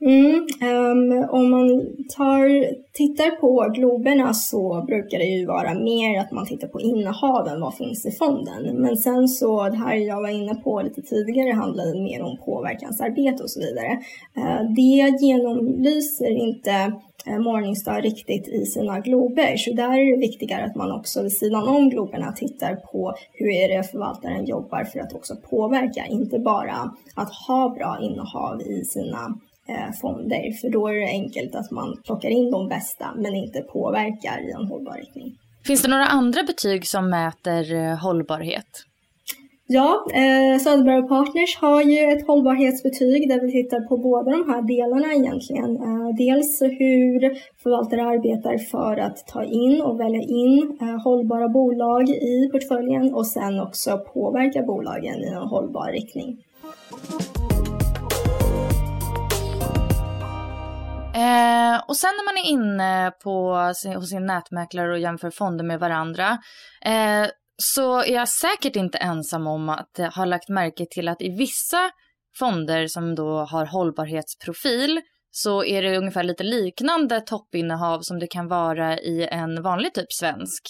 Mm, 0.00 0.46
um, 0.62 1.28
om 1.30 1.50
man 1.50 1.68
tar, 2.16 2.74
tittar 2.92 3.30
på 3.30 3.72
globerna 3.74 4.34
så 4.34 4.84
brukar 4.86 5.18
det 5.18 5.24
ju 5.24 5.46
vara 5.46 5.74
mer 5.74 6.20
att 6.20 6.32
man 6.32 6.46
tittar 6.46 6.68
på 6.68 6.80
innehaven, 6.80 7.60
vad 7.60 7.74
finns 7.74 8.06
i 8.06 8.10
fonden. 8.10 8.82
Men 8.82 8.96
sen 8.96 9.28
så, 9.28 9.68
det 9.68 9.76
här 9.76 9.94
jag 9.94 10.20
var 10.22 10.28
inne 10.28 10.54
på 10.54 10.82
lite 10.82 11.02
tidigare 11.02 11.52
handlade 11.52 12.02
mer 12.02 12.22
om 12.22 12.36
påverkansarbete 12.44 13.42
och 13.42 13.50
så 13.50 13.60
vidare. 13.60 13.92
Uh, 14.38 14.74
det 14.76 15.26
genomlyser 15.26 16.30
inte 16.30 16.92
Eh, 17.28 17.38
Morningstar 17.38 18.02
riktigt 18.02 18.48
i 18.48 18.66
sina 18.66 19.00
glober. 19.00 19.56
Så 19.56 19.72
där 19.72 19.98
är 19.98 20.12
det 20.12 20.20
viktigare 20.20 20.64
att 20.64 20.76
man 20.76 20.92
också 20.92 21.22
vid 21.22 21.32
sidan 21.32 21.68
om 21.68 21.90
globerna 21.90 22.32
tittar 22.32 22.74
på 22.76 23.14
hur 23.32 23.50
är 23.50 23.76
det 23.76 23.90
förvaltaren 23.90 24.46
jobbar 24.46 24.84
för 24.84 25.00
att 25.00 25.12
också 25.12 25.36
påverka, 25.50 26.06
inte 26.06 26.38
bara 26.38 26.92
att 27.14 27.34
ha 27.48 27.68
bra 27.68 27.98
innehav 28.02 28.62
i 28.62 28.84
sina 28.84 29.38
eh, 29.68 29.92
fonder, 30.00 30.52
för 30.60 30.70
då 30.70 30.88
är 30.88 30.94
det 30.94 31.06
enkelt 31.06 31.54
att 31.54 31.70
man 31.70 31.96
plockar 32.04 32.28
in 32.28 32.50
de 32.50 32.68
bästa 32.68 33.14
men 33.16 33.34
inte 33.34 33.60
påverkar 33.60 34.48
i 34.48 34.50
en 34.50 34.66
hållbar 34.66 34.96
riktning. 34.96 35.34
Finns 35.66 35.82
det 35.82 35.88
några 35.88 36.06
andra 36.06 36.42
betyg 36.42 36.86
som 36.86 37.10
mäter 37.10 37.74
eh, 37.74 37.96
hållbarhet? 37.96 38.84
Ja, 39.70 40.06
eh, 40.14 40.58
Söderberg 40.58 41.08
Partners 41.08 41.56
har 41.60 41.82
ju 41.82 42.12
ett 42.12 42.26
hållbarhetsbetyg 42.26 43.28
där 43.28 43.40
vi 43.40 43.52
tittar 43.52 43.80
på 43.80 43.96
båda 43.96 44.30
de 44.30 44.50
här 44.50 44.62
delarna 44.62 45.14
egentligen. 45.14 45.76
Eh, 45.76 46.08
dels 46.16 46.62
hur 46.62 47.38
förvaltare 47.62 48.02
arbetar 48.02 48.58
för 48.58 48.96
att 48.96 49.26
ta 49.26 49.44
in 49.44 49.82
och 49.82 50.00
välja 50.00 50.22
in 50.22 50.78
eh, 50.80 51.02
hållbara 51.04 51.48
bolag 51.48 52.08
i 52.08 52.48
portföljen 52.52 53.14
och 53.14 53.26
sen 53.26 53.60
också 53.60 53.98
påverka 53.98 54.62
bolagen 54.62 55.24
i 55.24 55.26
en 55.26 55.48
hållbar 55.48 55.92
riktning. 55.92 56.28
Eh, 61.14 61.80
och 61.88 61.96
sen 61.96 62.10
när 62.16 62.24
man 62.24 62.44
är 62.44 62.50
inne 62.50 63.12
på 63.24 63.72
sin, 63.74 63.92
hos 63.92 64.10
sin 64.10 64.26
nätmäklare 64.26 64.92
och 64.92 64.98
jämför 64.98 65.30
fonder 65.30 65.64
med 65.64 65.80
varandra 65.80 66.38
eh, 66.84 67.26
så 67.62 68.02
är 68.02 68.14
jag 68.14 68.28
säkert 68.28 68.76
inte 68.76 68.98
ensam 68.98 69.46
om 69.46 69.68
att 69.68 70.00
ha 70.14 70.24
lagt 70.24 70.48
märke 70.48 70.86
till 70.90 71.08
att 71.08 71.22
i 71.22 71.28
vissa 71.28 71.90
fonder 72.38 72.86
som 72.86 73.14
då 73.14 73.38
har 73.38 73.66
hållbarhetsprofil 73.66 75.00
så 75.30 75.64
är 75.64 75.82
det 75.82 75.98
ungefär 75.98 76.22
lite 76.22 76.42
liknande 76.42 77.20
toppinnehav 77.20 78.00
som 78.00 78.18
det 78.18 78.26
kan 78.26 78.48
vara 78.48 78.98
i 78.98 79.28
en 79.30 79.62
vanlig 79.62 79.94
typ 79.94 80.12
svensk 80.12 80.62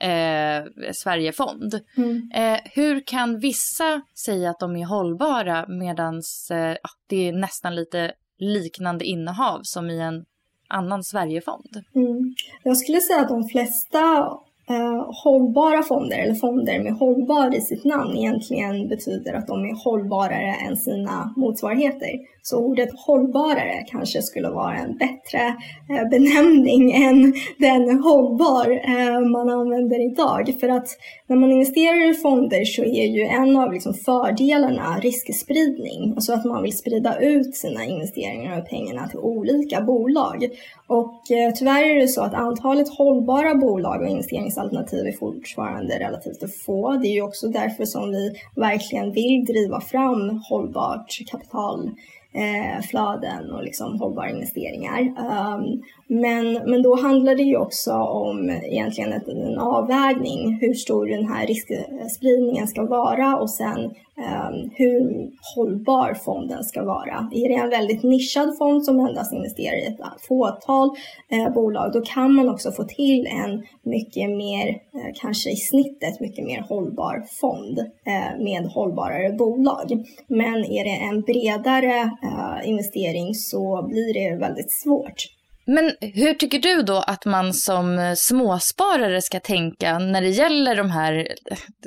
eh, 0.00 0.92
Sverigefond. 0.92 1.80
Mm. 1.96 2.30
Eh, 2.34 2.60
hur 2.64 3.06
kan 3.06 3.38
vissa 3.38 4.02
säga 4.24 4.50
att 4.50 4.60
de 4.60 4.76
är 4.76 4.84
hållbara 4.84 5.66
medan 5.68 6.14
eh, 6.50 6.76
det 7.06 7.28
är 7.28 7.32
nästan 7.32 7.74
lite 7.74 8.12
liknande 8.38 9.04
innehav 9.04 9.60
som 9.62 9.90
i 9.90 10.00
en 10.00 10.24
annan 10.68 11.04
Sverigefond? 11.04 11.84
Mm. 11.94 12.34
Jag 12.62 12.76
skulle 12.76 13.00
säga 13.00 13.20
att 13.20 13.28
de 13.28 13.48
flesta 13.48 14.28
eh, 14.68 15.06
hållbara 15.24 15.82
fonder, 15.82 16.18
eller 16.18 16.34
fonder 16.34 16.78
med 16.78 16.92
hållbar 16.92 17.54
i 17.54 17.60
sitt 17.60 17.84
namn, 17.84 18.16
egentligen 18.16 18.88
betyder 18.88 19.34
att 19.34 19.46
de 19.46 19.64
är 19.64 19.84
hållbarare 19.84 20.54
än 20.68 20.76
sina 20.76 21.32
motsvarigheter. 21.36 22.10
Så 22.50 22.58
ordet 22.58 22.88
hållbarare 23.06 23.84
kanske 23.86 24.22
skulle 24.22 24.48
vara 24.48 24.76
en 24.76 24.96
bättre 24.96 25.56
eh, 25.90 26.08
benämning 26.10 26.92
än 27.04 27.34
den 27.58 27.98
hållbar 27.98 28.70
eh, 28.70 29.20
man 29.20 29.50
använder 29.50 30.12
idag. 30.12 30.54
För 30.60 30.68
att 30.68 30.88
när 31.26 31.36
man 31.36 31.50
investerar 31.50 32.10
i 32.10 32.14
fonder 32.14 32.64
så 32.64 32.84
är 32.84 33.06
ju 33.06 33.22
en 33.22 33.56
av 33.56 33.72
liksom 33.72 33.94
fördelarna 33.94 34.98
riskspridning, 35.00 36.12
alltså 36.14 36.32
att 36.32 36.44
man 36.44 36.62
vill 36.62 36.76
sprida 36.76 37.18
ut 37.20 37.56
sina 37.56 37.84
investeringar 37.84 38.60
och 38.60 38.68
pengarna 38.68 39.08
till 39.08 39.18
olika 39.18 39.80
bolag. 39.80 40.48
Och 40.86 41.30
eh, 41.30 41.52
tyvärr 41.54 41.84
är 41.84 42.00
det 42.00 42.08
så 42.08 42.22
att 42.22 42.34
antalet 42.34 42.88
hållbara 42.88 43.54
bolag 43.54 44.02
och 44.02 44.08
investeringsalternativ 44.08 45.06
är 45.06 45.12
fortfarande 45.12 45.98
relativt 45.98 46.64
få. 46.64 46.92
Det 46.92 47.08
är 47.08 47.14
ju 47.14 47.22
också 47.22 47.48
därför 47.48 47.84
som 47.84 48.10
vi 48.10 48.34
verkligen 48.56 49.12
vill 49.12 49.44
driva 49.44 49.80
fram 49.80 50.42
hållbart 50.50 51.18
kapital 51.30 51.90
Eh, 52.38 52.82
flöden 52.82 53.52
och 53.52 53.64
liksom 53.64 54.00
hållbara 54.00 54.30
investeringar. 54.30 55.00
Ehm, 55.00 55.82
men, 56.10 56.52
men 56.52 56.82
då 56.82 56.96
handlar 56.96 57.34
det 57.34 57.42
ju 57.42 57.56
också 57.56 57.92
om 57.92 58.50
egentligen 58.50 59.12
en 59.12 59.58
avvägning 59.58 60.58
hur 60.60 60.74
stor 60.74 61.06
den 61.06 61.26
här 61.26 61.46
riskspridningen 61.46 62.68
ska 62.68 62.86
vara 62.86 63.36
och 63.36 63.50
sen 63.50 63.84
eh, 64.18 64.50
hur 64.74 65.30
hållbar 65.56 66.14
fonden 66.14 66.64
ska 66.64 66.84
vara. 66.84 67.28
Är 67.32 67.48
det 67.48 67.54
en 67.54 67.70
väldigt 67.70 68.02
nischad 68.02 68.58
fond 68.58 68.84
som 68.84 69.00
endast 69.00 69.32
investerar 69.32 69.76
i 69.76 69.86
ett 69.86 70.00
fåtal 70.28 70.90
eh, 71.30 71.52
bolag 71.54 71.92
då 71.92 72.00
kan 72.00 72.34
man 72.34 72.48
också 72.48 72.72
få 72.72 72.84
till 72.84 73.26
en 73.26 73.62
mycket 73.82 74.30
mer, 74.30 74.68
eh, 74.68 75.12
kanske 75.14 75.50
i 75.50 75.56
snittet, 75.56 76.20
mycket 76.20 76.44
mer 76.44 76.60
hållbar 76.68 77.24
fond 77.40 77.78
eh, 77.78 78.44
med 78.44 78.66
hållbarare 78.66 79.32
bolag. 79.32 80.04
Men 80.26 80.64
är 80.64 80.84
det 80.84 80.96
en 81.10 81.20
bredare 81.20 82.00
eh, 82.22 82.68
investering 82.68 83.34
så 83.34 83.86
blir 83.88 84.14
det 84.14 84.36
väldigt 84.36 84.72
svårt. 84.72 85.37
Men 85.70 85.92
hur 86.00 86.34
tycker 86.34 86.58
du 86.58 86.82
då 86.82 86.96
att 86.96 87.24
man 87.24 87.54
som 87.54 87.98
eh, 87.98 88.14
småsparare 88.14 89.22
ska 89.22 89.40
tänka 89.40 89.98
när 89.98 90.20
det 90.20 90.28
gäller 90.28 90.76
de 90.76 90.90
här, 90.90 91.28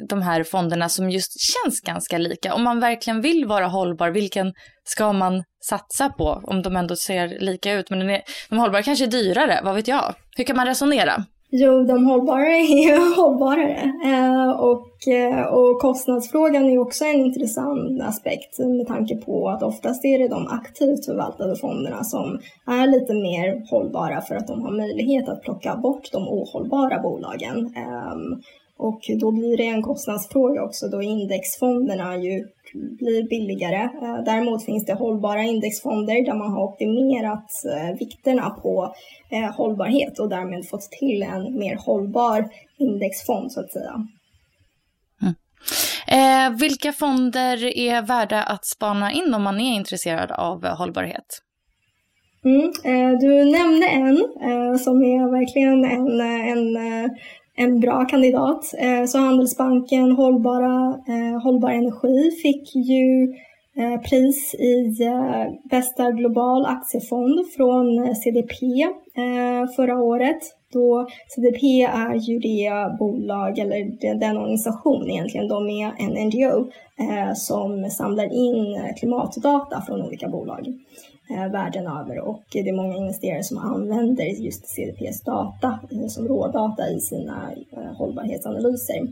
de 0.09 0.21
här 0.21 0.43
fonderna 0.43 0.89
som 0.89 1.09
just 1.09 1.31
känns 1.39 1.81
ganska 1.81 2.17
lika? 2.17 2.53
Om 2.53 2.63
man 2.63 2.79
verkligen 2.79 3.21
vill 3.21 3.45
vara 3.45 3.67
hållbar, 3.67 4.09
vilken 4.09 4.53
ska 4.83 5.13
man 5.13 5.43
satsa 5.69 6.09
på 6.09 6.41
om 6.43 6.61
de 6.61 6.75
ändå 6.75 6.95
ser 6.95 7.39
lika 7.39 7.73
ut? 7.73 7.89
Men 7.89 8.09
är, 8.09 8.21
de 8.49 8.59
hållbara 8.59 8.83
kanske 8.83 9.05
är 9.05 9.11
dyrare, 9.11 9.61
vad 9.63 9.75
vet 9.75 9.87
jag? 9.87 10.15
Hur 10.37 10.43
kan 10.43 10.55
man 10.55 10.65
resonera? 10.65 11.25
Jo, 11.53 11.83
de 11.83 12.05
hållbara 12.05 12.47
är 12.47 13.15
hållbarare. 13.21 13.93
Eh, 14.05 14.49
och, 14.51 15.07
eh, 15.07 15.45
och 15.45 15.79
kostnadsfrågan 15.79 16.65
är 16.65 16.77
också 16.77 17.05
en 17.05 17.19
intressant 17.19 18.01
aspekt 18.01 18.59
med 18.59 18.87
tanke 18.87 19.15
på 19.15 19.49
att 19.49 19.63
oftast 19.63 20.05
är 20.05 20.19
det 20.19 20.27
de 20.27 20.47
aktivt 20.47 21.05
förvaltade 21.05 21.55
fonderna 21.55 22.03
som 22.03 22.39
är 22.67 22.87
lite 22.87 23.13
mer 23.13 23.69
hållbara 23.69 24.21
för 24.21 24.35
att 24.35 24.47
de 24.47 24.61
har 24.61 24.71
möjlighet 24.71 25.29
att 25.29 25.41
plocka 25.41 25.75
bort 25.75 26.11
de 26.11 26.27
ohållbara 26.27 26.99
bolagen. 26.99 27.73
Eh, 27.75 28.15
Och 28.77 29.01
då 29.21 29.31
blir 29.31 29.57
det 29.57 29.67
en 29.67 29.81
kostnadsfråga 29.81 30.63
också 30.63 30.87
då 30.87 31.01
indexfonderna 31.01 32.17
ju 32.17 32.47
blir 32.73 33.29
billigare. 33.29 33.83
Eh, 33.83 34.23
däremot 34.25 34.65
finns 34.65 34.85
det 34.85 34.93
hållbara 34.93 35.43
indexfonder 35.43 36.25
där 36.25 36.33
man 36.33 36.51
har 36.51 36.63
optimerat 36.63 37.49
eh, 37.65 37.97
vikterna 37.99 38.49
på 38.49 38.93
eh, 39.31 39.55
hållbarhet 39.55 40.19
och 40.19 40.29
därmed 40.29 40.69
fått 40.69 40.91
till 40.91 41.23
en 41.23 41.59
mer 41.59 41.75
hållbar 41.75 42.49
indexfond 42.77 43.51
så 43.51 43.59
att 43.59 43.71
säga. 43.71 43.93
Mm. 45.21 45.33
Eh, 46.07 46.59
vilka 46.59 46.91
fonder 46.91 47.77
är 47.77 48.01
värda 48.01 48.43
att 48.43 48.65
spana 48.65 49.11
in 49.11 49.33
om 49.33 49.43
man 49.43 49.59
är 49.59 49.75
intresserad 49.75 50.31
av 50.31 50.65
hållbarhet? 50.65 51.41
Mm, 52.45 52.71
eh, 52.85 53.19
du 53.19 53.51
nämnde 53.51 53.87
en 53.87 54.17
eh, 54.17 54.77
som 54.77 55.01
är 55.01 55.31
verkligen 55.31 55.85
en, 55.85 56.21
en 56.51 56.77
en 57.55 57.79
bra 57.79 58.05
kandidat. 58.05 58.73
Eh, 58.77 59.05
så 59.05 59.17
Handelsbanken 59.17 60.11
Hållbara, 60.11 60.99
eh, 61.07 61.43
Hållbar 61.43 61.69
Energi 61.69 62.31
fick 62.43 62.75
ju 62.75 63.33
eh, 63.75 64.01
pris 64.01 64.55
i 64.55 64.97
bästa 65.69 66.11
global 66.11 66.65
aktiefond 66.65 67.51
från 67.55 68.15
CDP 68.15 68.87
förra 69.75 70.01
året. 70.01 70.37
Då 70.73 71.07
CDP 71.27 71.81
är 71.83 72.15
ju 72.15 72.39
det 72.39 72.97
bolag, 72.99 73.59
eller 73.59 74.19
den 74.19 74.37
organisation 74.37 75.09
egentligen, 75.09 75.47
de 75.47 75.69
är 75.69 75.93
en 75.99 76.27
NGO 76.27 76.71
som 77.35 77.89
samlar 77.89 78.33
in 78.33 78.93
klimatdata 78.99 79.81
från 79.87 80.01
olika 80.01 80.27
bolag 80.27 80.67
Eh, 81.31 81.51
världen 81.51 81.87
över 81.87 82.19
och 82.19 82.43
det 82.51 82.69
är 82.69 82.73
många 82.73 82.95
investerare 82.95 83.43
som 83.43 83.57
använder 83.57 84.25
just 84.25 84.67
CDPs 84.67 85.21
data 85.21 85.79
eh, 85.91 86.07
som 86.07 86.27
rådata 86.27 86.89
i 86.89 86.99
sina 86.99 87.51
eh, 87.71 87.97
hållbarhetsanalyser. 87.97 89.07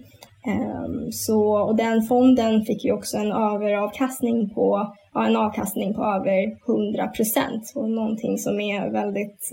Ehm, 0.48 1.12
så, 1.12 1.60
och 1.62 1.76
den 1.76 2.02
fonden 2.02 2.66
fick 2.66 2.86
ju 2.86 2.92
också 2.92 3.18
en 3.18 3.32
överavkastning 3.32 4.50
på, 4.50 4.94
ja, 5.14 5.26
en 5.26 5.36
avkastning 5.36 5.94
på 5.94 6.04
över 6.04 6.58
100 6.68 7.08
procent 7.08 7.74
och 7.76 7.90
någonting 7.90 8.38
som 8.38 8.60
är 8.60 8.90
väldigt 8.90 9.50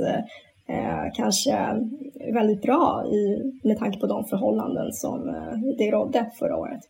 eh, 0.68 1.12
kanske 1.14 1.82
väldigt 2.32 2.62
bra 2.62 3.04
i, 3.06 3.52
med 3.64 3.78
tanke 3.78 4.00
på 4.00 4.06
de 4.06 4.24
förhållanden 4.24 4.92
som 4.92 5.34
det 5.78 5.90
rådde 5.90 6.30
förra 6.38 6.56
året. 6.56 6.80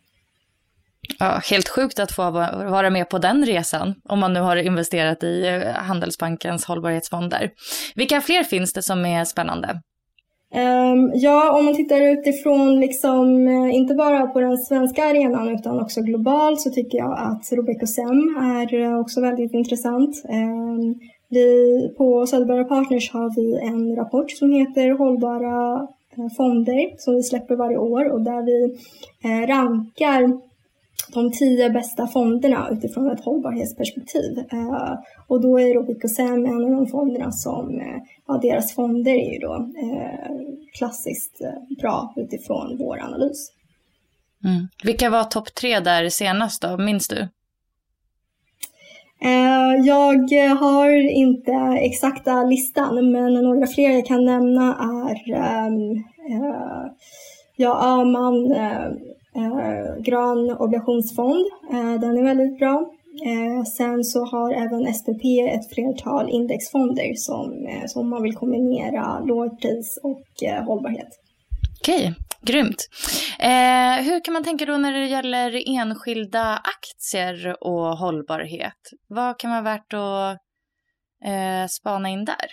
Ja, 1.19 1.41
helt 1.49 1.69
sjukt 1.69 1.99
att 1.99 2.11
få 2.11 2.31
vara 2.31 2.89
med 2.89 3.09
på 3.09 3.17
den 3.17 3.45
resan 3.45 3.95
om 4.09 4.19
man 4.19 4.33
nu 4.33 4.39
har 4.39 4.55
investerat 4.55 5.23
i 5.23 5.47
eh, 5.47 5.73
Handelsbankens 5.73 6.65
hållbarhetsfonder. 6.65 7.51
Vilka 7.95 8.21
fler 8.21 8.43
finns 8.43 8.73
det 8.73 8.81
som 8.81 9.05
är 9.05 9.25
spännande? 9.25 9.81
Um, 10.55 11.11
ja, 11.13 11.57
om 11.57 11.65
man 11.65 11.75
tittar 11.75 12.01
utifrån, 12.01 12.79
liksom, 12.79 13.47
eh, 13.47 13.75
inte 13.75 13.93
bara 13.93 14.27
på 14.27 14.39
den 14.39 14.57
svenska 14.57 15.05
arenan 15.05 15.49
utan 15.49 15.79
också 15.79 16.01
globalt 16.01 16.61
så 16.61 16.69
tycker 16.69 16.97
jag 16.97 17.19
att 17.19 17.51
RobecoSem 17.51 18.37
är 18.41 18.73
eh, 18.73 18.99
också 18.99 19.21
väldigt 19.21 19.53
intressant. 19.53 20.15
Um, 20.29 20.99
vi, 21.29 21.93
på 21.97 22.27
Söderberga 22.27 22.63
Partners 22.63 23.11
har 23.13 23.35
vi 23.35 23.67
en 23.67 23.95
rapport 23.95 24.31
som 24.31 24.51
heter 24.51 24.97
Hållbara 24.97 25.87
fonder 26.37 26.99
som 27.01 27.15
vi 27.15 27.23
släpper 27.23 27.55
varje 27.55 27.77
år 27.77 28.11
och 28.11 28.21
där 28.21 28.41
vi 28.45 28.77
rankar 29.45 30.46
de 31.13 31.31
tio 31.31 31.69
bästa 31.69 32.07
fonderna 32.07 32.69
utifrån 32.71 33.11
ett 33.11 33.23
hållbarhetsperspektiv. 33.25 34.39
Eh, 34.51 34.93
och 35.27 35.41
då 35.41 35.59
är 35.59 35.73
Robicosem 35.73 36.45
en 36.45 36.65
av 36.65 36.71
de 36.71 36.87
fonderna 36.87 37.31
som, 37.31 37.79
eh, 37.79 37.97
ja 38.27 38.39
deras 38.41 38.75
fonder 38.75 39.11
är 39.11 39.33
ju 39.33 39.39
då 39.39 39.53
eh, 39.55 40.31
klassiskt 40.73 41.41
bra 41.79 42.13
utifrån 42.15 42.77
vår 42.77 42.99
analys. 42.99 43.51
Mm. 44.43 44.67
Vilka 44.83 45.09
var 45.09 45.23
topp 45.23 45.55
tre 45.55 45.79
där 45.79 46.09
senast 46.09 46.61
då, 46.61 46.77
minns 46.77 47.07
du? 47.07 47.27
Jag 49.85 50.55
har 50.55 50.89
inte 51.11 51.51
exakta 51.81 52.43
listan, 52.43 53.11
men 53.11 53.33
några 53.33 53.67
fler 53.67 53.89
jag 53.89 54.05
kan 54.05 54.25
nämna 54.25 54.75
är 55.09 55.33
ehm, 55.33 56.03
ja, 57.55 57.99
Öhman, 57.99 58.55
eh, 59.37 60.01
grön 60.01 60.51
obligationsfond. 60.59 61.45
Eh, 61.71 61.93
den 62.01 62.17
är 62.17 62.23
väldigt 62.23 62.59
bra. 62.59 62.91
Eh, 63.25 63.63
sen 63.63 64.03
så 64.03 64.25
har 64.25 64.51
även 64.51 64.93
SPP 64.93 65.23
ett 65.55 65.69
flertal 65.73 66.29
indexfonder 66.29 67.13
som, 67.15 67.67
eh, 67.67 67.85
som 67.85 68.09
man 68.09 68.23
vill 68.23 68.35
kombinera 68.35 69.19
lågpris 69.19 69.99
och 70.03 70.43
eh, 70.43 70.63
hållbarhet. 70.63 71.09
Okej, 71.81 72.13
grymt. 72.41 72.87
Eh, 73.39 74.03
hur 74.05 74.23
kan 74.23 74.33
man 74.33 74.43
tänka 74.43 74.65
då 74.65 74.77
när 74.77 74.93
det 74.93 75.05
gäller 75.05 75.63
enskilda 75.77 76.61
aktier 76.63 77.63
och 77.63 77.97
hållbarhet? 77.97 78.81
Vad 79.07 79.39
kan 79.39 79.51
vara 79.51 79.61
värt 79.61 79.93
att 79.93 80.37
eh, 81.25 81.67
spana 81.69 82.09
in 82.09 82.25
där? 82.25 82.47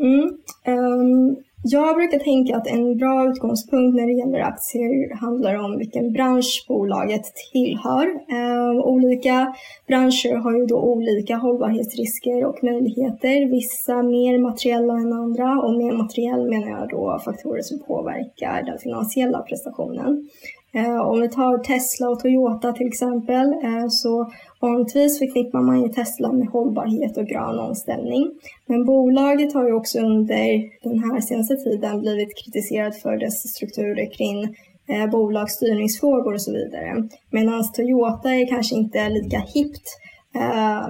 Mm, 0.00 0.38
um, 0.66 1.36
jag 1.62 1.96
brukar 1.96 2.18
tänka 2.18 2.56
att 2.56 2.66
en 2.66 2.96
bra 2.96 3.30
utgångspunkt 3.30 3.96
när 3.96 4.06
det 4.06 4.12
gäller 4.12 4.40
aktier 4.40 5.16
handlar 5.16 5.54
om 5.54 5.78
vilken 5.78 6.12
bransch 6.12 6.64
bolaget 6.68 7.22
tillhör. 7.52 8.06
Um, 8.06 8.80
olika 8.80 9.54
branscher 9.86 10.36
har 10.36 10.52
ju 10.52 10.66
då 10.66 10.76
olika 10.76 11.36
hållbarhetsrisker 11.36 12.44
och 12.44 12.64
möjligheter. 12.64 13.50
Vissa 13.50 14.02
mer 14.02 14.38
materiella 14.38 14.94
än 14.94 15.12
andra 15.12 15.60
och 15.62 15.74
med 15.74 15.94
materiell 15.94 16.50
menar 16.50 16.68
jag 16.68 16.88
då 16.88 17.20
faktorer 17.24 17.62
som 17.62 17.78
påverkar 17.78 18.62
den 18.62 18.78
finansiella 18.78 19.38
prestationen. 19.38 20.28
Eh, 20.72 21.00
om 21.00 21.20
vi 21.20 21.28
tar 21.28 21.58
Tesla 21.58 22.08
och 22.08 22.20
Toyota 22.20 22.72
till 22.72 22.86
exempel 22.86 23.46
eh, 23.52 23.86
så 23.88 24.32
vanligtvis 24.60 25.18
förknippar 25.18 25.60
man 25.60 25.82
ju 25.82 25.88
Tesla 25.88 26.32
med 26.32 26.48
hållbarhet 26.48 27.16
och 27.16 27.26
grön 27.26 27.58
omställning. 27.58 28.30
Men 28.66 28.84
bolaget 28.84 29.54
har 29.54 29.66
ju 29.66 29.72
också 29.72 29.98
under 29.98 30.44
den 30.88 30.98
här 30.98 31.20
senaste 31.20 31.56
tiden 31.56 32.00
blivit 32.00 32.44
kritiserat 32.44 32.96
för 32.96 33.16
dess 33.16 33.54
strukturer 33.54 34.12
kring 34.16 34.56
eh, 34.88 35.10
bolagsstyrningsfrågor 35.10 36.34
och 36.34 36.42
så 36.42 36.52
vidare. 36.52 37.08
Medan 37.30 37.72
Toyota 37.72 38.30
är 38.30 38.46
kanske 38.46 38.74
inte 38.74 39.08
lika 39.08 39.38
hippt 39.54 39.88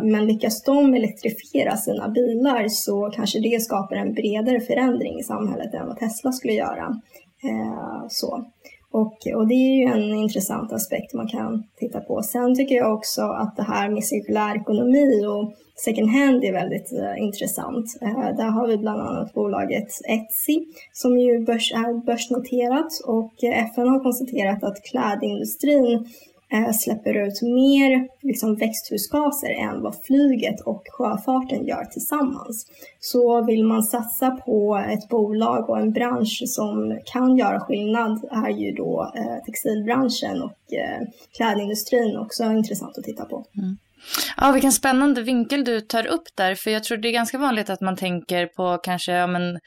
men 0.02 0.26
lyckas 0.26 0.62
de 0.62 0.94
elektrifiera 0.94 1.76
sina 1.76 2.08
bilar 2.08 2.68
så 2.68 3.10
kanske 3.14 3.40
det 3.40 3.62
skapar 3.62 3.96
en 3.96 4.12
bredare 4.14 4.60
förändring 4.60 5.18
i 5.20 5.22
samhället 5.22 5.74
än 5.74 5.86
vad 5.86 5.98
Tesla 5.98 6.32
skulle 6.32 6.52
göra. 6.52 7.00
Så. 8.08 8.44
Och, 8.92 9.16
och 9.36 9.48
det 9.48 9.54
är 9.54 9.76
ju 9.76 9.84
en 9.84 10.14
intressant 10.14 10.72
aspekt 10.72 11.14
man 11.14 11.28
kan 11.28 11.64
titta 11.76 12.00
på. 12.00 12.22
Sen 12.22 12.54
tycker 12.54 12.74
jag 12.74 12.94
också 12.94 13.22
att 13.22 13.56
det 13.56 13.62
här 13.62 13.90
med 13.90 14.04
cirkulär 14.04 14.56
ekonomi 14.56 15.26
och 15.26 15.52
second 15.84 16.10
hand 16.10 16.44
är 16.44 16.52
väldigt 16.52 16.92
uh, 16.92 17.22
intressant. 17.22 17.86
Uh, 18.02 18.36
där 18.36 18.50
har 18.50 18.66
vi 18.68 18.78
bland 18.78 19.00
annat 19.00 19.34
bolaget 19.34 19.88
Etsy 20.08 20.64
som 20.92 21.18
ju 21.18 21.44
börs, 21.44 21.72
är 21.72 22.06
börsnoterat 22.06 22.92
och 23.06 23.44
eh, 23.44 23.64
FN 23.64 23.88
har 23.88 24.00
konstaterat 24.00 24.64
att 24.64 24.82
klädindustrin 24.90 26.06
Eh, 26.52 26.72
släpper 26.72 27.26
ut 27.26 27.42
mer 27.42 28.08
liksom, 28.20 28.56
växthusgaser 28.56 29.50
än 29.50 29.82
vad 29.82 29.96
flyget 30.02 30.60
och 30.60 30.82
sjöfarten 30.92 31.66
gör 31.66 31.84
tillsammans. 31.84 32.66
Så 33.00 33.44
vill 33.44 33.64
man 33.64 33.82
satsa 33.82 34.30
på 34.30 34.84
ett 34.88 35.08
bolag 35.08 35.70
och 35.70 35.78
en 35.78 35.92
bransch 35.92 36.42
som 36.46 37.00
kan 37.04 37.36
göra 37.36 37.60
skillnad 37.60 38.24
är 38.30 38.50
ju 38.50 38.72
då 38.72 39.12
eh, 39.16 39.44
textilbranschen 39.46 40.42
och 40.42 40.72
eh, 40.72 41.08
klädindustrin 41.36 42.16
också 42.16 42.44
intressant 42.44 42.98
att 42.98 43.04
titta 43.04 43.24
på. 43.24 43.44
Mm. 43.58 43.76
Ja, 44.36 44.52
vilken 44.52 44.72
spännande 44.72 45.22
vinkel 45.22 45.64
du 45.64 45.80
tar 45.80 46.06
upp 46.06 46.22
där, 46.36 46.54
för 46.54 46.70
jag 46.70 46.84
tror 46.84 46.98
det 46.98 47.08
är 47.08 47.12
ganska 47.12 47.38
vanligt 47.38 47.70
att 47.70 47.80
man 47.80 47.96
tänker 47.96 48.46
på 48.46 48.78
kanske 48.82 49.12
ja, 49.12 49.26
men, 49.26 49.58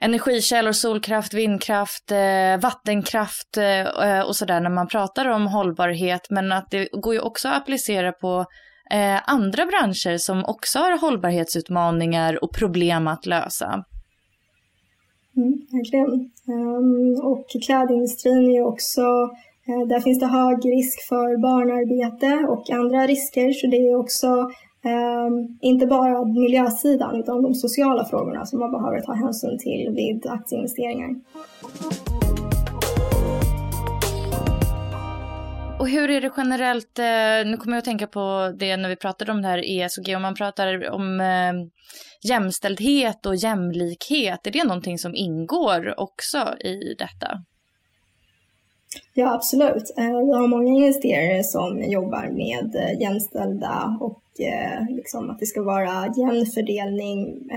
energikällor, 0.00 0.72
solkraft, 0.72 1.34
vindkraft, 1.34 2.12
eh, 2.12 2.60
vattenkraft 2.62 3.56
eh, 3.56 3.80
eh, 3.80 4.20
och 4.20 4.36
sådär 4.36 4.60
när 4.60 4.70
man 4.70 4.88
pratar 4.88 5.26
om 5.26 5.46
hållbarhet, 5.46 6.30
men 6.30 6.52
att 6.52 6.70
det 6.70 6.88
går 6.92 7.14
ju 7.14 7.20
också 7.20 7.48
att 7.48 7.56
applicera 7.56 8.12
på 8.12 8.44
eh, 8.90 9.30
andra 9.30 9.66
branscher 9.66 10.18
som 10.18 10.44
också 10.44 10.78
har 10.78 10.98
hållbarhetsutmaningar 10.98 12.44
och 12.44 12.54
problem 12.54 13.08
att 13.08 13.26
lösa. 13.26 13.84
Mm, 15.36 15.52
verkligen. 15.72 16.30
Um, 16.46 17.26
och 17.30 17.46
klädindustrin 17.66 18.48
är 18.48 18.54
ju 18.54 18.62
också 18.62 19.02
Eh, 19.68 19.86
där 19.88 20.00
finns 20.00 20.18
det 20.18 20.26
hög 20.26 20.58
risk 20.76 21.08
för 21.08 21.36
barnarbete 21.36 22.46
och 22.52 22.70
andra 22.70 23.06
risker, 23.06 23.52
så 23.52 23.66
det 23.66 23.76
är 23.76 23.96
också 23.96 24.26
um, 24.94 25.58
inte 25.60 25.86
bara 25.86 26.24
miljösidan 26.24 27.16
utan 27.20 27.42
de 27.42 27.54
sociala 27.54 28.04
frågorna 28.04 28.46
som 28.46 28.58
man 28.58 28.72
behöver 28.72 29.00
ta 29.00 29.12
hänsyn 29.12 29.58
till 29.58 29.92
vid 29.96 30.26
aktieinvesteringar. 30.26 31.10
Och 35.80 35.88
hur 35.88 36.10
är 36.10 36.20
det 36.20 36.32
generellt, 36.36 36.98
eh, 36.98 37.50
nu 37.50 37.56
kommer 37.56 37.76
jag 37.76 37.78
att 37.78 37.84
tänka 37.84 38.06
på 38.06 38.54
det 38.58 38.76
när 38.76 38.88
vi 38.88 38.96
pratade 38.96 39.32
om 39.32 39.42
det 39.42 39.48
här 39.48 39.62
ESG, 39.64 40.16
om 40.16 40.22
man 40.22 40.34
pratar 40.34 40.90
om 40.90 41.20
eh, 41.20 41.52
jämställdhet 42.30 43.26
och 43.26 43.36
jämlikhet, 43.36 44.46
är 44.46 44.50
det 44.50 44.64
någonting 44.64 44.98
som 44.98 45.14
ingår 45.14 46.00
också 46.00 46.38
i 46.60 46.94
detta? 46.98 47.28
Ja, 49.14 49.34
absolut. 49.34 49.94
Eh, 49.96 50.04
vi 50.04 50.32
har 50.32 50.46
många 50.46 50.72
investerare 50.72 51.44
som 51.44 51.82
jobbar 51.82 52.30
med 52.30 52.76
eh, 52.76 53.00
jämställda 53.00 53.98
och 54.00 54.22
eh, 54.40 54.96
liksom 54.96 55.30
att 55.30 55.38
det 55.38 55.46
ska 55.46 55.62
vara 55.62 56.14
jämn 56.16 56.46
fördelning, 56.46 57.50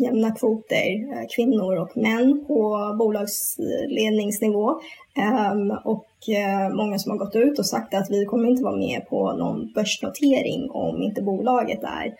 jämna 0.00 0.30
kvoter, 0.30 1.26
kvinnor 1.36 1.76
och 1.76 1.96
män 1.96 2.44
på 2.46 2.94
bolagsledningsnivå. 2.98 4.80
Ehm, 5.16 5.70
och 5.84 6.06
många 6.72 6.98
som 6.98 7.10
har 7.10 7.18
gått 7.18 7.36
ut 7.36 7.58
och 7.58 7.66
sagt 7.66 7.94
att 7.94 8.10
vi 8.10 8.24
kommer 8.24 8.48
inte 8.48 8.64
vara 8.64 8.76
med 8.76 9.08
på 9.08 9.32
någon 9.32 9.72
börsnotering 9.74 10.70
om 10.70 11.02
inte 11.02 11.22
bolaget 11.22 11.82
är 11.82 12.14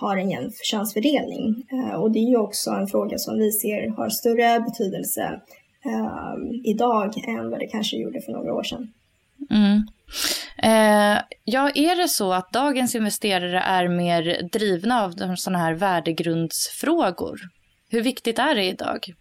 har 0.00 0.16
en 0.16 0.30
jämn 0.30 0.50
könsfördelning. 0.62 1.66
Och 1.98 2.10
det 2.10 2.18
är 2.18 2.28
ju 2.28 2.36
också 2.36 2.70
en 2.70 2.86
fråga 2.86 3.18
som 3.18 3.38
vi 3.38 3.52
ser 3.52 3.88
har 3.96 4.08
större 4.08 4.60
betydelse 4.60 5.40
Ehm, 5.84 6.60
idag 6.64 7.12
än 7.28 7.50
vad 7.50 7.60
det 7.60 7.66
kanske 7.66 7.96
gjorde 7.96 8.20
för 8.20 8.32
några 8.32 8.54
år 8.54 8.62
sedan. 8.62 8.92
Mm. 9.50 9.82
Eh, 10.62 11.22
ja, 11.44 11.70
är 11.74 11.96
det 11.96 12.08
så 12.08 12.32
att 12.32 12.52
dagens 12.52 12.94
investerare 12.94 13.60
är 13.60 13.88
mer 13.88 14.48
drivna 14.52 15.04
av 15.04 15.36
sådana 15.36 15.58
här 15.58 15.74
värdegrundsfrågor? 15.74 17.40
Hur 17.90 18.02
viktigt 18.02 18.38
är 18.38 18.54
det 18.54 18.64
idag? 18.64 19.14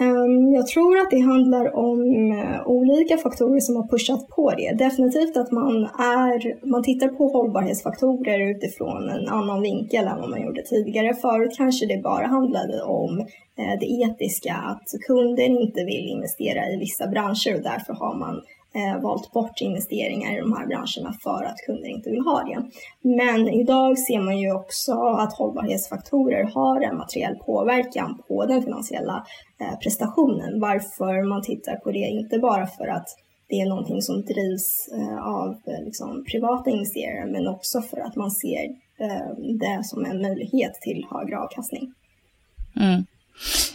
Ehm, 0.00 0.54
jag 0.54 0.66
tror 0.66 0.98
att 0.98 1.10
det 1.10 1.20
handlar 1.20 1.76
om 1.76 2.00
eh, 2.32 2.66
olika 2.66 3.16
faktorer 3.16 3.60
som 3.60 3.76
har 3.76 3.88
pushat 3.88 4.28
på 4.28 4.50
det. 4.50 4.84
Definitivt 4.84 5.36
att 5.36 5.52
man, 5.52 5.84
är, 5.84 6.66
man 6.66 6.82
tittar 6.82 7.08
på 7.08 7.28
hållbarhetsfaktorer 7.28 8.50
utifrån 8.50 9.08
en 9.08 9.28
annan 9.28 9.62
vinkel 9.62 10.06
än 10.06 10.20
vad 10.20 10.30
man 10.30 10.42
gjorde 10.42 10.62
tidigare. 10.62 11.14
Förut 11.14 11.56
kanske 11.56 11.86
det 11.86 12.02
bara 12.02 12.26
handlade 12.26 12.82
om 12.82 13.18
eh, 13.58 13.78
det 13.80 13.86
etiska, 13.86 14.54
att 14.54 14.86
kunden 15.06 15.58
inte 15.58 15.84
vill 15.84 16.08
investera 16.08 16.70
i 16.72 16.76
vissa 16.76 17.06
branscher 17.06 17.54
och 17.54 17.62
därför 17.62 17.92
har 17.92 18.14
man 18.18 18.42
eh, 18.74 19.02
valt 19.02 19.32
bort 19.32 19.60
investeringar 19.60 20.36
i 20.36 20.40
de 20.40 20.52
här 20.52 20.66
branscherna 20.66 21.14
för 21.22 21.44
att 21.44 21.56
kunder 21.66 21.88
inte 21.88 22.10
vill 22.10 22.20
ha 22.20 22.42
det. 22.42 22.62
Men 23.02 23.48
idag 23.48 23.98
ser 23.98 24.20
man 24.20 24.38
ju 24.38 24.52
också 24.52 24.92
att 24.92 25.34
hållbarhetsfaktorer 25.34 26.44
har 26.44 26.80
en 26.80 26.96
materiell 26.96 27.36
påverkan 27.46 28.22
på 28.28 28.46
den 28.46 28.62
finansiella 28.62 29.26
eh, 29.60 29.78
prestationen. 29.78 30.60
Varför 30.60 31.28
man 31.28 31.42
tittar 31.42 31.76
på 31.76 31.90
det, 31.90 31.98
inte 31.98 32.38
bara 32.38 32.66
för 32.66 32.88
att 32.88 33.08
det 33.48 33.60
är 33.60 33.68
någonting 33.68 34.02
som 34.02 34.24
drivs 34.24 34.88
eh, 34.92 35.26
av 35.26 35.48
eh, 35.66 35.84
liksom, 35.84 36.24
privata 36.24 36.70
investerare, 36.70 37.26
men 37.26 37.48
också 37.48 37.82
för 37.82 38.00
att 38.00 38.16
man 38.16 38.30
ser 38.30 38.64
eh, 39.00 39.28
det 39.58 39.80
som 39.84 40.04
en 40.04 40.22
möjlighet 40.22 40.74
till 40.74 41.06
högre 41.10 41.38
avkastning. 41.38 41.92
Mm. 42.80 43.06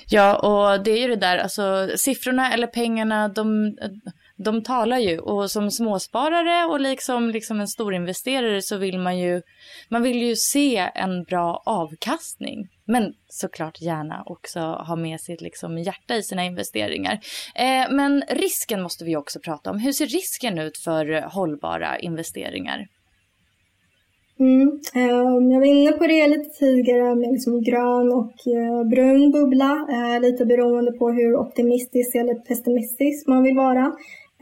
Ja, 0.10 0.36
och 0.36 0.84
det 0.84 0.92
är 0.92 0.98
ju 0.98 1.08
det 1.08 1.16
där, 1.16 1.38
alltså 1.38 1.90
siffrorna 1.98 2.54
eller 2.54 2.68
pengarna, 2.68 3.28
de 3.28 3.66
eh, 3.66 3.90
de 4.36 4.64
talar 4.64 4.98
ju 4.98 5.20
och 5.20 5.52
som 5.52 5.72
småsparare 5.72 6.66
och 6.66 6.80
liksom, 6.80 7.30
liksom 7.30 7.60
en 7.60 7.68
storinvesterare 7.68 8.62
så 8.62 8.78
vill 8.78 9.00
man 9.00 9.20
ju, 9.20 9.42
man 9.90 10.04
vill 10.04 10.22
ju 10.22 10.36
se 10.36 10.90
en 10.96 11.24
bra 11.24 11.64
avkastning. 11.66 12.68
Men 12.86 13.14
såklart 13.30 13.82
gärna 13.82 14.24
också 14.26 14.60
ha 14.60 14.96
med 14.96 15.22
sitt 15.22 15.42
liksom 15.42 15.78
hjärta 15.78 16.16
i 16.16 16.24
sina 16.24 16.46
investeringar. 16.46 17.20
Eh, 17.56 17.92
men 17.92 18.24
risken 18.30 18.82
måste 18.82 19.06
vi 19.06 19.16
också 19.16 19.40
prata 19.40 19.72
om. 19.72 19.80
Hur 19.80 19.92
ser 19.92 20.06
risken 20.06 20.60
ut 20.60 20.78
för 20.78 21.22
hållbara 21.22 22.00
investeringar? 22.00 22.88
Mm, 24.40 24.80
eh, 24.96 25.52
jag 25.54 25.60
var 25.60 25.66
inne 25.66 25.92
på 25.92 26.08
det 26.08 26.28
lite 26.28 26.50
tidigare 26.50 27.16
med 27.16 27.32
liksom 27.32 27.62
grön 27.62 28.12
och 28.12 28.48
eh, 28.48 28.84
brun 28.90 29.32
bubbla, 29.32 29.88
eh, 29.90 30.22
lite 30.22 30.46
beroende 30.46 30.92
på 30.92 31.10
hur 31.10 31.36
optimistisk 31.36 32.16
eller 32.16 32.34
pessimistisk 32.34 33.28
man 33.28 33.44
vill 33.44 33.56
vara. 33.56 33.94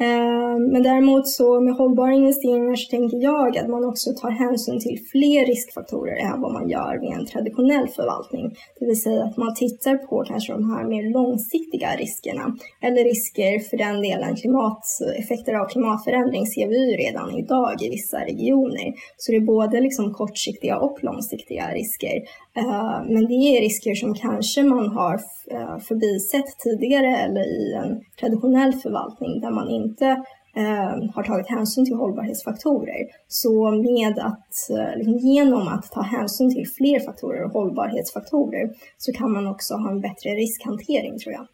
Eh, 0.02 0.58
men 0.72 0.84
däremot 0.84 1.28
så 1.28 1.62
med 1.62 1.74
hållbara 1.74 2.14
investeringar 2.14 2.76
så 2.76 2.90
tänker 2.90 3.18
jag 3.18 3.58
att 3.58 3.70
man 3.70 3.86
också 3.86 4.14
tar 4.14 4.32
hänsyn 4.32 4.80
till 4.80 5.00
fler 5.12 5.46
riskfaktorer 5.46 6.16
än 6.16 6.42
vad 6.42 6.54
man 6.54 6.70
gör 6.70 7.00
med 7.00 7.20
en 7.20 7.26
traditionell 7.26 7.88
förvaltning. 7.88 8.56
Det 8.80 8.86
vill 8.86 9.02
säga 9.02 9.24
att 9.24 9.38
man 9.38 9.56
tittar 9.56 9.98
på 9.98 10.24
kanske 10.28 10.54
de 10.54 10.72
här 10.72 10.84
mer 10.84 11.14
långsiktiga 11.14 11.96
riskerna 11.96 12.56
eller 12.82 13.04
risker 13.04 13.60
för 13.60 13.78
den 13.78 14.02
delen 14.02 14.36
klimateffekter 14.36 15.54
av 15.54 15.66
klimatförändring 15.66 16.46
ser 16.46 16.68
vi 16.68 16.92
ju 16.92 16.98
redan 16.98 17.38
idag 17.38 17.82
i 17.82 17.90
vissa 17.90 18.20
regioner. 18.20 18.94
Så 19.18 19.32
det 19.32 19.38
är 19.38 19.42
både 19.42 19.82
liksom 19.82 20.14
kortsiktiga 20.14 20.78
och 20.78 20.98
långsiktiga 21.02 21.66
risker. 21.74 22.16
Eh, 22.58 22.98
men 23.08 23.28
det 23.28 23.34
är 23.34 23.62
risker 23.62 23.96
som 23.96 24.14
kanske 24.14 24.64
man 24.64 24.88
har 24.90 25.14
eh, 25.52 25.78
förbisett 25.78 26.60
tidigare 26.64 27.18
eller 27.18 27.42
i 27.42 27.74
en 27.74 28.02
traditionell 28.20 28.74
förvaltning 28.74 29.42
där 29.42 29.52
man 29.52 29.70
inte 29.70 29.91
eh, 30.02 31.14
har 31.16 31.24
tagit 31.24 31.50
hänsyn 31.50 31.86
till 31.86 31.96
hållbarhetsfaktorer. 31.96 33.08
Så 33.28 33.72
med 33.72 34.20
att, 34.20 34.70
liksom 34.96 35.18
genom 35.18 35.68
att 35.68 35.92
ta 35.92 36.02
hänsyn 36.02 36.54
till 36.54 36.68
fler 36.78 37.00
faktorer 37.00 37.44
och 37.44 37.52
hållbarhetsfaktorer 37.52 38.70
så 38.98 39.14
kan 39.14 39.32
man 39.32 39.48
också 39.48 39.74
ha 39.74 39.90
en 39.90 40.02
bättre 40.02 40.30
riskhantering 40.30 41.20
tror 41.20 41.34
jag. 41.34 41.48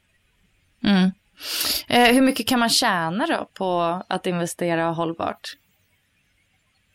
Mm. 0.84 1.12
Eh, 1.90 2.16
hur 2.16 2.22
mycket 2.22 2.48
kan 2.48 2.60
man 2.60 2.70
tjäna 2.70 3.26
då 3.26 3.48
på 3.54 4.02
att 4.08 4.28
investera 4.28 4.92
hållbart? 4.92 5.58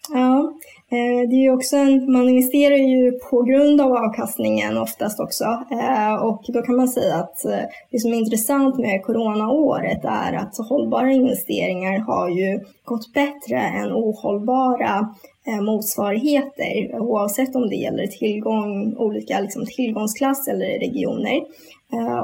Ja, 0.09 0.53
Eh, 0.82 0.82
Eh, 0.93 1.29
det 1.29 1.37
är 1.37 1.43
ju 1.43 1.53
också 1.53 1.77
en, 1.77 2.13
man 2.13 2.29
investerar 2.29 2.77
ju 2.77 3.13
på 3.13 3.43
grund 3.43 3.81
av 3.81 3.93
avkastningen 3.93 4.79
oftast 4.79 5.21
också. 5.21 5.45
Eh, 5.71 6.15
och 6.15 6.45
då 6.49 6.63
kan 6.63 6.77
man 6.77 6.89
säga 6.89 7.15
att 7.17 7.45
eh, 7.45 7.65
det 7.91 7.99
som 7.99 8.13
är 8.13 8.17
intressant 8.17 8.79
med 8.79 9.03
coronaåret 9.03 10.05
är 10.05 10.33
att 10.33 10.69
hållbara 10.69 11.13
investeringar 11.13 11.99
har 11.99 12.29
ju 12.29 12.61
gått 12.85 13.13
bättre 13.13 13.57
än 13.59 13.93
ohållbara 13.93 15.15
motsvarigheter 15.61 17.01
oavsett 17.01 17.57
om 17.57 17.69
det 17.69 17.77
gäller 17.77 18.07
tillgång, 18.07 18.97
olika 18.97 19.41
liksom, 19.41 19.67
tillgångsklass 19.67 20.49
eller 20.49 20.79
regioner. 20.79 21.41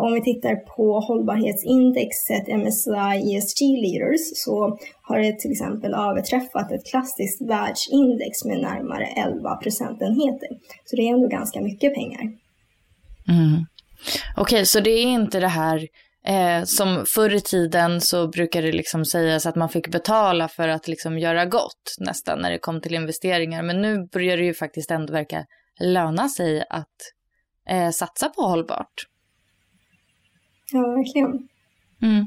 Om 0.00 0.14
vi 0.14 0.22
tittar 0.22 0.56
på 0.56 1.00
hållbarhetsindexet 1.00 2.48
MSCI 2.48 3.36
ESG 3.36 3.60
Leaders 3.60 4.20
så 4.34 4.78
har 5.08 5.18
det 5.18 5.38
till 5.38 5.52
exempel 5.52 5.94
överträffat 5.94 6.72
ett 6.72 6.86
klassiskt 6.86 7.40
världsindex 7.40 8.44
med 8.44 8.60
närmare 8.60 9.06
11 9.06 9.56
procentenheter. 9.56 10.48
Så 10.84 10.96
det 10.96 11.02
är 11.02 11.14
ändå 11.14 11.28
ganska 11.28 11.60
mycket 11.60 11.94
pengar. 11.94 12.22
Mm. 13.28 13.66
Okej, 14.36 14.56
okay, 14.56 14.64
så 14.64 14.80
det 14.80 14.90
är 14.90 15.06
inte 15.06 15.40
det 15.40 15.48
här 15.48 15.88
eh, 16.26 16.64
som 16.64 17.04
förr 17.06 17.34
i 17.34 17.40
tiden 17.40 18.00
så 18.00 18.28
brukade 18.28 18.66
det 18.66 18.76
liksom 18.76 19.04
sägas 19.04 19.46
att 19.46 19.56
man 19.56 19.68
fick 19.68 19.88
betala 19.88 20.48
för 20.48 20.68
att 20.68 20.88
liksom 20.88 21.18
göra 21.18 21.44
gott 21.46 21.96
nästan 21.98 22.38
när 22.38 22.50
det 22.50 22.58
kom 22.58 22.80
till 22.80 22.94
investeringar. 22.94 23.62
Men 23.62 23.82
nu 23.82 24.08
börjar 24.12 24.36
det 24.36 24.44
ju 24.44 24.54
faktiskt 24.54 24.90
ändå 24.90 25.12
verka 25.12 25.44
löna 25.80 26.28
sig 26.28 26.64
att 26.70 26.96
eh, 27.68 27.90
satsa 27.90 28.28
på 28.28 28.42
hållbart. 28.42 29.06
Ja, 30.72 30.80
verkligen. 30.80 31.48
Mm. 32.02 32.26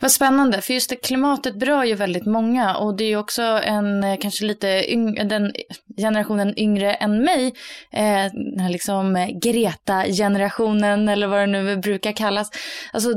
Vad 0.00 0.12
spännande, 0.12 0.60
för 0.60 0.74
just 0.74 0.90
det, 0.90 0.96
klimatet 0.96 1.54
berör 1.54 1.84
ju 1.84 1.94
väldigt 1.94 2.26
många 2.26 2.76
och 2.76 2.96
det 2.96 3.04
är 3.04 3.08
ju 3.08 3.16
också 3.16 3.42
en 3.42 4.04
eh, 4.04 4.18
kanske 4.20 4.44
lite 4.44 4.92
yng, 4.92 5.28
den 5.28 5.52
generationen 5.96 6.58
yngre 6.58 6.94
än 6.94 7.24
mig, 7.24 7.46
eh, 7.92 8.32
den 8.32 8.60
här 8.60 8.68
liksom 8.68 9.16
eh, 9.16 9.28
Greta-generationen 9.28 11.08
eller 11.08 11.26
vad 11.26 11.40
det 11.40 11.46
nu 11.46 11.76
brukar 11.76 12.12
kallas. 12.12 12.50
Alltså, 12.92 13.10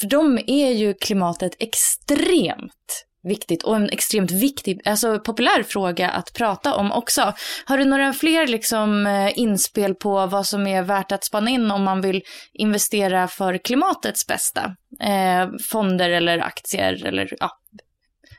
för 0.00 0.06
dem 0.06 0.38
är 0.46 0.70
ju 0.70 0.94
klimatet 0.94 1.52
extremt 1.58 3.06
viktigt 3.26 3.62
och 3.62 3.76
en 3.76 3.90
extremt 3.90 4.30
viktig, 4.30 4.80
alltså 4.84 5.18
populär 5.18 5.62
fråga 5.62 6.10
att 6.10 6.32
prata 6.32 6.74
om 6.74 6.92
också. 6.92 7.32
Har 7.64 7.78
du 7.78 7.84
några 7.84 8.12
fler 8.12 8.46
liksom 8.46 9.06
eh, 9.06 9.38
inspel 9.38 9.94
på 9.94 10.26
vad 10.26 10.46
som 10.46 10.66
är 10.66 10.82
värt 10.82 11.12
att 11.12 11.24
spana 11.24 11.50
in 11.50 11.70
om 11.70 11.84
man 11.84 12.00
vill 12.00 12.22
investera 12.52 13.28
för 13.28 13.58
klimatets 13.58 14.26
bästa? 14.26 14.76
Eh, 15.00 15.48
fonder 15.70 16.10
eller 16.10 16.38
aktier 16.38 17.06
eller 17.06 17.28
ja, 17.40 17.50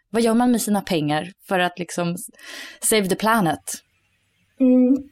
vad 0.10 0.22
gör 0.22 0.34
man 0.34 0.52
med 0.52 0.62
sina 0.62 0.82
pengar 0.82 1.32
för 1.48 1.60
att 1.60 1.80
liksom 1.80 2.16
save 2.80 3.08
the 3.08 3.16
planet? 3.16 3.60
Mm. 4.60 5.10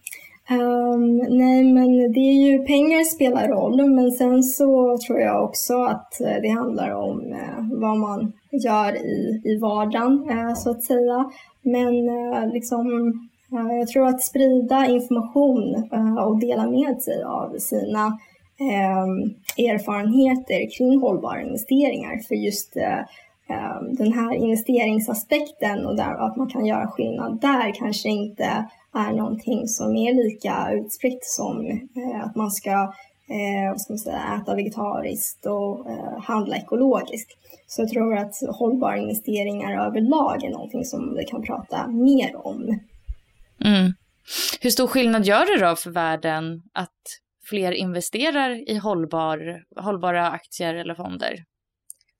Um, 0.49 1.17
nej, 1.17 1.63
men 1.63 2.13
det 2.13 2.19
är 2.19 2.51
ju 2.51 2.65
pengar 2.65 3.03
spelar 3.03 3.47
roll, 3.47 3.89
men 3.89 4.11
sen 4.11 4.43
så 4.43 4.97
tror 4.97 5.19
jag 5.19 5.43
också 5.43 5.83
att 5.83 6.21
eh, 6.21 6.41
det 6.41 6.49
handlar 6.49 6.91
om 6.91 7.19
uh, 7.19 7.79
vad 7.79 7.97
man 7.97 8.33
gör 8.51 8.95
i, 8.95 9.41
i 9.45 9.57
vardagen, 9.57 10.29
uh, 10.29 10.53
så 10.53 10.71
att 10.71 10.83
säga. 10.83 11.31
Men 11.61 12.09
uh, 12.09 12.53
liksom, 12.53 13.13
jag 13.49 13.87
tror 13.87 14.07
att 14.07 14.21
sprida 14.21 14.85
information 14.85 15.89
och 16.19 16.39
dela 16.39 16.69
med 16.69 17.01
sig 17.01 17.23
av 17.23 17.57
sina 17.59 18.19
ehm, 18.59 19.33
erfarenheter 19.57 20.77
kring 20.77 20.99
hållbara 20.99 21.41
investeringar 21.41 22.27
för 22.27 22.35
just 22.35 22.77
ehm, 22.77 23.95
den 23.95 24.13
här 24.13 24.35
investeringsaspekten 24.35 25.85
och 25.85 25.95
där, 25.95 26.25
att 26.27 26.37
man 26.37 26.49
kan 26.49 26.65
göra 26.65 26.87
skillnad 26.87 27.41
där 27.41 27.71
kanske 27.75 28.09
inte 28.09 28.65
är 28.95 29.13
någonting 29.13 29.67
som 29.67 29.95
är 29.95 30.13
lika 30.13 30.71
utspritt 30.73 31.25
som 31.25 31.65
eh, 31.67 32.25
att 32.25 32.35
man 32.35 32.51
ska 32.51 32.93
eh, 33.29 33.71
vad 33.71 33.81
ska 33.81 33.93
man 33.93 33.99
säga, 33.99 34.41
äta 34.41 34.55
vegetariskt 34.55 35.45
och 35.45 35.89
eh, 35.89 36.21
handla 36.23 36.57
ekologiskt. 36.57 37.31
Så 37.67 37.81
jag 37.81 37.89
tror 37.89 38.17
att 38.17 38.35
hållbara 38.59 38.97
investeringar 38.97 39.87
överlag 39.87 40.43
är 40.43 40.49
någonting 40.49 40.85
som 40.85 41.15
vi 41.15 41.23
kan 41.23 41.41
prata 41.43 41.87
mer 41.87 42.47
om. 42.47 42.79
Mm. 43.65 43.93
Hur 44.61 44.69
stor 44.69 44.87
skillnad 44.87 45.25
gör 45.25 45.59
det 45.59 45.65
då 45.65 45.75
för 45.75 45.91
världen 45.91 46.61
att 46.73 47.01
fler 47.49 47.71
investerar 47.71 48.69
i 48.69 48.77
hållbar, 48.77 49.63
hållbara 49.81 50.29
aktier 50.29 50.75
eller 50.75 50.95
fonder? 50.95 51.43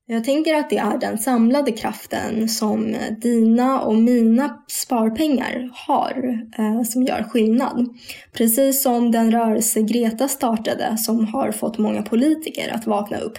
Jag 0.08 0.24
tänker 0.24 0.54
att 0.54 0.70
det 0.70 0.78
är 0.78 0.98
den 0.98 1.18
samlade 1.18 1.72
kraften 1.72 2.48
som 2.48 2.96
dina 3.20 3.80
och 3.80 3.94
mina 3.94 4.62
sparpengar 4.68 5.70
har 5.72 6.40
eh, 6.58 6.82
som 6.82 7.02
gör 7.02 7.22
skillnad. 7.22 7.88
Precis 8.32 8.82
som 8.82 9.10
den 9.10 9.32
rörelse 9.32 9.82
Greta 9.82 10.28
startade 10.28 10.96
som 10.98 11.26
har 11.26 11.52
fått 11.52 11.78
många 11.78 12.02
politiker 12.02 12.74
att 12.74 12.86
vakna 12.86 13.18
upp 13.18 13.38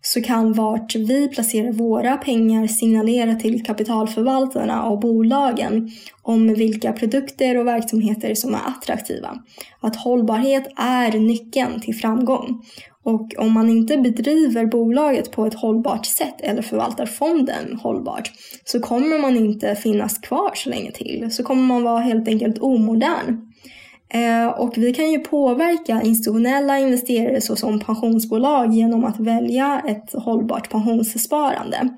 så 0.00 0.22
kan 0.22 0.52
vart 0.52 0.94
vi 0.94 1.28
placerar 1.28 1.72
våra 1.72 2.16
pengar 2.16 2.66
signalera 2.66 3.34
till 3.34 3.64
kapitalförvaltarna 3.64 4.84
och 4.84 5.00
bolagen 5.00 5.90
om 6.22 6.54
vilka 6.54 6.92
produkter 6.92 7.56
och 7.56 7.66
verksamheter 7.66 8.34
som 8.34 8.54
är 8.54 8.60
attraktiva. 8.66 9.38
Att 9.80 9.96
hållbarhet 9.96 10.72
är 10.76 11.18
nyckeln 11.18 11.80
till 11.80 11.94
framgång 11.94 12.62
och 13.04 13.34
om 13.38 13.52
man 13.52 13.70
inte 13.70 13.96
bedriver 13.96 14.66
bolaget 14.66 15.32
på 15.32 15.46
ett 15.46 15.54
hållbart 15.54 16.06
sätt 16.06 16.40
eller 16.40 16.62
förvaltar 16.62 17.06
fonden 17.06 17.78
hållbart 17.82 18.30
så 18.64 18.80
kommer 18.80 19.18
man 19.18 19.36
inte 19.36 19.74
finnas 19.74 20.18
kvar 20.18 20.50
så 20.54 20.70
länge 20.70 20.92
till. 20.92 21.28
Så 21.30 21.42
kommer 21.42 21.62
man 21.62 21.82
vara 21.82 22.00
helt 22.00 22.28
enkelt 22.28 22.58
omodern. 22.58 23.50
Eh, 24.08 24.46
och 24.46 24.72
vi 24.76 24.94
kan 24.94 25.10
ju 25.10 25.18
påverka 25.18 26.02
institutionella 26.02 26.78
investerare 26.78 27.40
såsom 27.40 27.80
pensionsbolag 27.80 28.74
genom 28.74 29.04
att 29.04 29.20
välja 29.20 29.82
ett 29.86 30.12
hållbart 30.12 30.70
pensionssparande. 30.70 31.88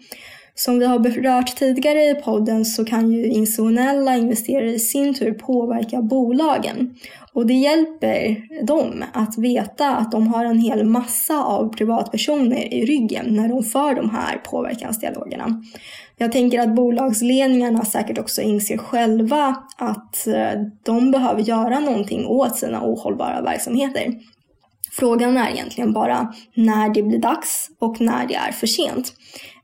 Som 0.58 0.78
vi 0.78 0.86
har 0.86 0.98
berört 0.98 1.56
tidigare 1.56 2.02
i 2.04 2.14
podden 2.14 2.64
så 2.64 2.84
kan 2.84 3.12
ju 3.12 3.26
institutionella 3.26 4.16
investerare 4.16 4.74
i 4.74 4.78
sin 4.78 5.14
tur 5.14 5.32
påverka 5.32 6.02
bolagen. 6.02 6.94
Och 7.32 7.46
det 7.46 7.54
hjälper 7.54 8.42
dem 8.66 9.04
att 9.12 9.38
veta 9.38 9.96
att 9.96 10.12
de 10.12 10.26
har 10.26 10.44
en 10.44 10.58
hel 10.58 10.84
massa 10.84 11.44
av 11.44 11.68
privatpersoner 11.68 12.74
i 12.74 12.86
ryggen 12.86 13.26
när 13.30 13.48
de 13.48 13.62
för 13.62 13.94
de 13.94 14.10
här 14.10 14.38
påverkansdialogerna. 14.44 15.62
Jag 16.16 16.32
tänker 16.32 16.60
att 16.60 16.74
bolagsledningarna 16.74 17.84
säkert 17.84 18.18
också 18.18 18.42
inser 18.42 18.76
själva 18.76 19.56
att 19.76 20.26
eh, 20.26 20.62
de 20.82 21.10
behöver 21.10 21.42
göra 21.42 21.80
någonting 21.80 22.26
åt 22.26 22.56
sina 22.56 22.82
ohållbara 22.82 23.42
verksamheter. 23.42 24.14
Frågan 24.92 25.36
är 25.36 25.50
egentligen 25.50 25.92
bara 25.92 26.34
när 26.54 26.94
det 26.94 27.02
blir 27.02 27.18
dags 27.18 27.70
och 27.78 28.00
när 28.00 28.26
det 28.26 28.34
är 28.34 28.52
för 28.52 28.66
sent. 28.66 29.12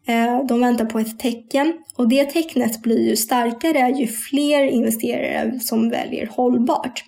Eh, 0.06 0.46
de 0.46 0.60
väntar 0.60 0.84
på 0.84 0.98
ett 0.98 1.18
tecken 1.18 1.72
och 1.96 2.08
det 2.08 2.24
tecknet 2.24 2.82
blir 2.82 3.08
ju 3.08 3.16
starkare 3.16 3.90
ju 3.90 4.06
fler 4.06 4.64
investerare 4.64 5.60
som 5.60 5.90
väljer 5.90 6.26
hållbart. 6.26 7.04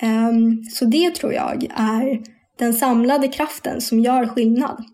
Ehm, 0.00 0.62
så 0.64 0.84
det 0.84 1.14
tror 1.14 1.32
jag 1.32 1.66
är 1.76 2.20
den 2.58 2.74
samlade 2.74 3.28
kraften 3.28 3.80
som 3.80 4.00
gör 4.00 4.26
skillnad. 4.26 4.84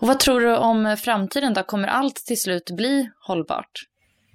Och 0.00 0.08
vad 0.08 0.18
tror 0.18 0.40
du 0.40 0.56
om 0.56 0.96
framtiden 0.98 1.54
då? 1.54 1.62
Kommer 1.62 1.88
allt 1.88 2.16
till 2.16 2.40
slut 2.40 2.70
bli 2.70 3.10
hållbart? 3.26 3.72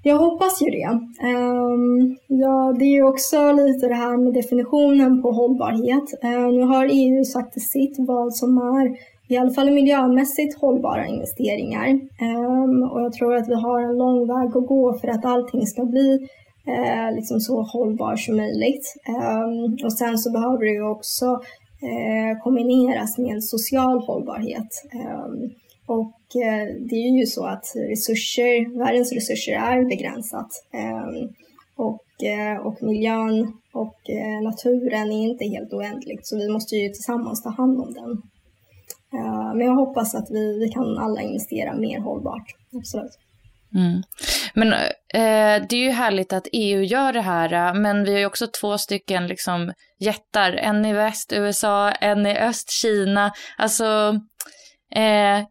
Jag 0.03 0.17
hoppas 0.17 0.61
ju 0.61 0.69
det. 0.69 0.89
Um, 1.27 2.17
ja, 2.27 2.75
det 2.79 2.85
är 2.85 2.93
ju 2.93 3.03
också 3.03 3.51
lite 3.51 3.87
det 3.87 3.95
här 3.95 4.17
med 4.17 4.33
definitionen 4.33 5.21
på 5.21 5.31
hållbarhet. 5.31 6.23
Uh, 6.23 6.51
nu 6.51 6.61
har 6.61 6.85
EU 6.85 7.23
sagt 7.23 7.61
sitt 7.61 7.95
vad 7.97 8.33
som 8.33 8.57
är 8.57 8.97
i 9.31 9.37
alla 9.37 9.51
fall 9.51 9.71
miljömässigt 9.71 10.61
hållbara 10.61 11.07
investeringar. 11.07 11.87
Um, 12.21 12.91
och 12.91 13.01
jag 13.01 13.13
tror 13.13 13.35
att 13.35 13.49
vi 13.49 13.53
har 13.53 13.79
en 13.81 13.97
lång 13.97 14.27
väg 14.27 14.57
att 14.57 14.67
gå 14.67 14.99
för 14.99 15.07
att 15.07 15.25
allting 15.25 15.67
ska 15.67 15.85
bli 15.85 16.09
uh, 16.67 17.15
liksom 17.15 17.39
så 17.39 17.61
hållbart 17.61 18.19
som 18.19 18.35
möjligt. 18.37 18.85
Um, 19.07 19.85
och 19.85 19.93
sen 19.93 20.17
så 20.17 20.31
behöver 20.31 20.65
det 20.65 20.71
ju 20.71 20.89
också 20.89 21.25
uh, 21.25 22.43
kombineras 22.43 23.17
med 23.17 23.31
en 23.35 23.41
social 23.41 23.99
hållbarhet. 24.07 24.71
Um, 24.93 25.51
och 25.87 26.21
uh, 26.35 26.65
det 26.89 26.95
är 26.95 27.19
ju 27.19 27.25
så 27.25 27.45
att 27.45 27.65
resurser, 27.89 28.77
världens 28.79 29.13
resurser 29.13 29.53
är 29.53 29.89
begränsat. 29.89 30.51
och, 31.75 32.05
och 32.65 32.83
miljön 32.83 33.53
och 33.73 33.99
naturen 34.43 35.11
är 35.11 35.23
inte 35.29 35.45
helt 35.45 35.73
oändligt 35.73 36.27
så 36.27 36.37
vi 36.37 36.49
måste 36.49 36.75
ju 36.75 36.87
tillsammans 36.89 37.43
ta 37.43 37.49
hand 37.49 37.81
om 37.81 37.93
den. 37.93 38.21
Men 39.55 39.67
jag 39.67 39.75
hoppas 39.75 40.15
att 40.15 40.27
vi, 40.31 40.59
vi 40.59 40.69
kan 40.69 40.97
alla 40.97 41.21
investera 41.21 41.73
mer 41.73 41.99
hållbart. 41.99 42.55
Absolut. 42.77 43.17
Mm. 43.75 44.03
Men 44.53 44.73
eh, 45.13 45.67
det 45.69 45.75
är 45.75 45.83
ju 45.83 45.89
härligt 45.89 46.33
att 46.33 46.47
EU 46.51 46.81
gör 46.81 47.13
det 47.13 47.21
här, 47.21 47.53
eh, 47.53 47.73
men 47.73 48.03
vi 48.03 48.11
har 48.11 48.19
ju 48.19 48.25
också 48.25 48.47
två 48.47 48.77
stycken 48.77 49.27
liksom 49.27 49.73
jättar, 49.99 50.53
en 50.53 50.85
i 50.85 50.93
väst, 50.93 51.33
USA, 51.33 51.91
en 51.91 52.25
i 52.25 52.37
öst, 52.37 52.71
Kina. 52.71 53.31
Alltså, 53.57 54.19
eh, 54.95 55.45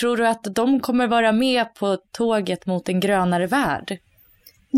tror 0.00 0.16
du 0.16 0.26
att 0.26 0.44
de 0.54 0.80
kommer 0.80 1.06
vara 1.06 1.32
med 1.32 1.74
på 1.74 1.98
tåget 2.12 2.66
mot 2.66 2.88
en 2.88 3.00
grönare 3.00 3.46
värld? 3.46 3.98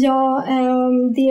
Ja, 0.00 0.44
ehm, 0.48 1.12
det, 1.12 1.30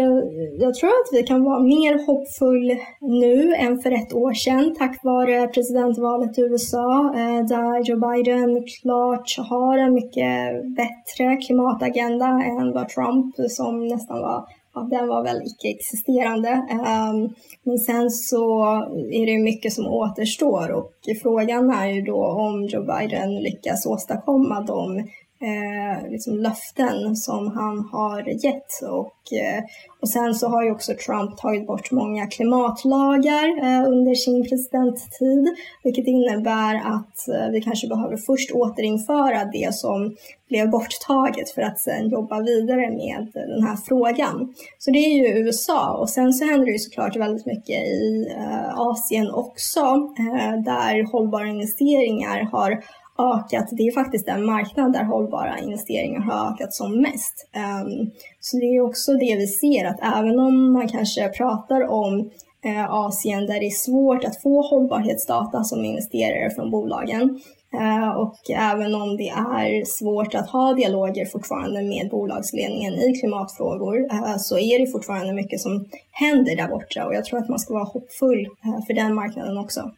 jag 0.60 0.74
tror 0.76 0.90
att 0.90 1.10
vi 1.12 1.24
kan 1.24 1.44
vara 1.44 1.60
mer 1.60 2.06
hoppfull 2.06 2.78
nu 3.02 3.54
än 3.56 3.80
för 3.80 3.92
ett 3.92 4.14
år 4.14 4.34
sedan 4.34 4.76
tack 4.78 5.04
vare 5.04 5.48
presidentvalet 5.48 6.38
i 6.38 6.42
USA 6.42 7.14
eh, 7.16 7.46
där 7.46 7.84
Joe 7.84 8.00
Biden 8.00 8.64
klart 8.82 9.38
har 9.50 9.78
en 9.78 9.94
mycket 9.94 10.64
bättre 10.76 11.38
klimatagenda 11.38 12.26
än 12.28 12.74
vad 12.74 12.90
Trump 12.90 13.36
som 13.50 13.88
nästan 13.88 14.22
var 14.22 14.46
ja, 14.74 14.98
den 14.98 15.08
var 15.08 15.24
väl 15.24 15.42
icke-existerande. 15.46 16.50
Ehm, 16.50 17.30
men 17.64 17.78
sen 17.78 18.10
så 18.10 18.64
är 19.12 19.26
det 19.26 19.44
mycket 19.44 19.74
som 19.74 19.86
återstår 19.86 20.72
och 20.72 20.92
frågan 21.22 21.70
är 21.70 21.88
ju 21.88 22.02
då 22.02 22.26
om 22.26 22.66
Joe 22.66 22.84
Biden 22.84 23.36
lyckas 23.36 23.86
åstadkomma 23.86 24.62
de 24.62 25.08
eh, 25.42 26.10
liksom 26.12 26.38
löften 26.38 27.16
som 27.16 27.48
han 27.48 27.90
har 27.92 28.46
gett. 28.46 28.82
Och, 28.90 29.34
eh, 29.34 29.64
och 30.02 30.10
sen 30.10 30.36
så 30.36 30.48
har 30.48 30.64
ju 30.64 30.72
också 30.72 30.94
Trump 31.06 31.38
tagit 31.38 31.68
bort 31.68 31.92
många 31.92 32.28
klimatlagar 32.28 33.48
eh, 33.64 33.88
under 33.88 34.16
sin 34.16 34.44
presidenttid, 34.50 35.56
vilket 35.84 36.08
innebär 36.08 36.76
att 36.76 37.28
eh, 37.28 37.52
vi 37.52 37.62
kanske 37.62 37.88
behöver 37.88 38.18
först 38.18 38.52
återinföra 38.52 39.46
det 39.46 39.74
som 39.76 40.16
blev 40.50 40.70
borttaget 40.70 41.50
för 41.50 41.62
att 41.62 41.80
sen 41.80 42.10
jobba 42.10 42.42
vidare 42.42 42.90
med 42.92 43.28
den 43.34 43.64
här 43.64 43.78
frågan. 43.88 44.54
Så 44.78 44.92
det 44.92 45.00
är 45.00 45.14
ju 45.14 45.40
USA 45.40 45.98
och 45.98 46.10
sen 46.10 46.34
så 46.34 46.46
händer 46.46 46.66
det 46.66 46.72
ju 46.72 46.80
såklart 46.80 47.16
väldigt 47.16 47.46
mycket 47.46 47.84
i 47.84 48.28
eh, 48.38 48.80
Asien 48.80 49.32
också, 49.32 49.80
eh, 50.20 50.62
där 50.64 51.12
hållbara 51.12 51.48
investeringar 51.48 52.44
har 52.52 52.84
ökat. 53.18 53.68
Det 53.72 53.84
är 53.88 53.92
faktiskt 53.92 54.26
den 54.26 54.46
marknad 54.46 54.94
där 54.94 55.04
hållbara 55.04 55.60
investeringar 55.60 56.20
har 56.20 56.54
ökat 56.54 56.74
som 56.74 57.02
mest. 57.02 57.48
Ehm, 57.54 58.12
så 58.40 58.58
det 58.58 58.66
är 58.66 58.82
också 58.82 59.14
det 59.14 59.36
vi 59.36 59.48
ser 59.48 59.86
att 59.86 60.18
även 60.18 60.40
om 60.40 60.72
man 60.74 60.88
kanske 60.88 61.30
pratar 61.30 61.88
om 61.88 62.30
eh, 62.66 62.94
Asien 62.94 63.46
där 63.46 63.60
det 63.60 63.66
är 63.66 63.86
svårt 63.86 64.24
att 64.24 64.42
få 64.42 64.62
hållbarhetsdata 64.62 65.64
som 65.64 65.86
investerare 65.86 66.50
från 66.56 66.72
bolagen 66.72 67.42
eh, 67.74 68.10
och 68.10 68.38
även 68.50 68.96
om 68.96 69.18
det 69.18 69.30
är 69.30 69.86
svårt 69.86 70.36
att 70.36 70.50
ha 70.50 70.74
dialoger 70.74 71.26
fortfarande 71.26 71.82
med 71.82 72.10
bolagsledningen 72.12 72.94
i 72.94 73.20
klimatfrågor 73.20 74.08
eh, 74.12 74.38
så 74.38 74.60
är 74.60 74.80
det 74.80 74.92
fortfarande 74.92 75.34
mycket 75.34 75.60
som 75.60 75.86
händer 76.12 76.56
där 76.56 76.68
borta 76.68 77.06
och 77.06 77.16
jag 77.16 77.26
tror 77.26 77.40
att 77.40 77.50
man 77.50 77.60
ska 77.60 77.74
vara 77.74 77.84
hoppfull 77.84 78.48
för 78.88 78.94
den 78.94 79.14
marknaden 79.14 79.58
också. 79.58 79.92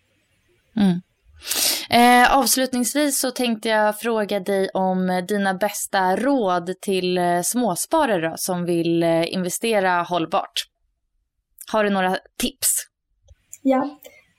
Mm. 0.75 1.01
Eh, 1.91 2.37
avslutningsvis 2.37 3.19
så 3.19 3.31
tänkte 3.31 3.69
jag 3.69 3.99
fråga 3.99 4.39
dig 4.39 4.69
om 4.73 5.25
dina 5.27 5.53
bästa 5.53 6.15
råd 6.15 6.81
till 6.81 7.17
eh, 7.17 7.41
småsparare 7.43 8.33
som 8.37 8.65
vill 8.65 9.03
eh, 9.03 9.33
investera 9.33 10.01
hållbart. 10.01 10.53
Har 11.71 11.83
du 11.83 11.89
några 11.89 12.17
tips? 12.37 12.69
Ja. 13.63 13.89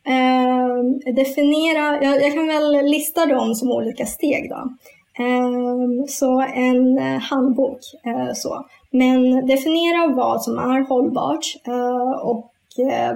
Eh, 0.06 1.12
definiera, 1.14 2.02
jag, 2.02 2.22
jag, 2.22 2.32
kan 2.32 2.46
väl 2.46 2.84
lista 2.84 3.26
dem 3.26 3.54
som 3.54 3.70
olika 3.70 4.06
steg 4.06 4.50
då. 4.50 4.74
Eh, 5.24 6.06
så 6.08 6.40
en 6.40 6.98
eh, 6.98 7.20
handbok 7.20 7.78
eh, 8.06 8.32
så. 8.34 8.66
Men 8.90 9.46
definiera 9.46 10.14
vad 10.14 10.42
som 10.42 10.58
är 10.58 10.88
hållbart 10.88 11.46
och 12.22 12.46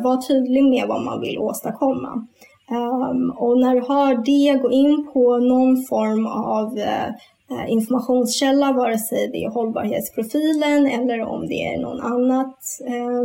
var 0.03 0.29
tydlig 0.29 0.65
med 0.65 0.89
vad 0.89 1.05
man 1.05 1.21
vill 1.21 1.39
åstadkomma. 1.39 2.27
Um, 2.71 3.31
och 3.31 3.59
när 3.59 3.75
du 3.75 3.81
har 3.81 4.15
det, 4.15 4.63
gå 4.63 4.71
in 4.71 5.09
på 5.13 5.39
någon 5.39 5.83
form 5.83 6.27
av 6.27 6.79
uh, 6.79 7.71
informationskälla, 7.73 8.73
vare 8.73 8.99
sig 8.99 9.29
det 9.33 9.45
är 9.45 9.51
hållbarhetsprofilen 9.51 10.87
eller 10.87 11.21
om 11.21 11.47
det 11.47 11.65
är 11.65 11.81
någon 11.81 12.01
annat 12.01 12.59
eh, 12.87 13.25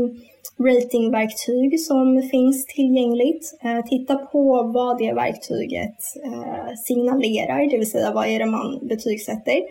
ratingverktyg 0.65 1.79
som 1.79 2.21
finns 2.31 2.65
tillgängligt. 2.65 3.59
Uh, 3.65 3.85
titta 3.89 4.15
på 4.15 4.63
vad 4.63 4.97
det 4.97 5.13
verktyget 5.13 5.97
uh, 6.25 6.75
signalerar, 6.85 7.71
det 7.71 7.77
vill 7.77 7.91
säga 7.91 8.11
vad 8.13 8.27
är 8.27 8.39
det 8.39 8.45
man 8.45 8.79
betygsätter 8.81 9.61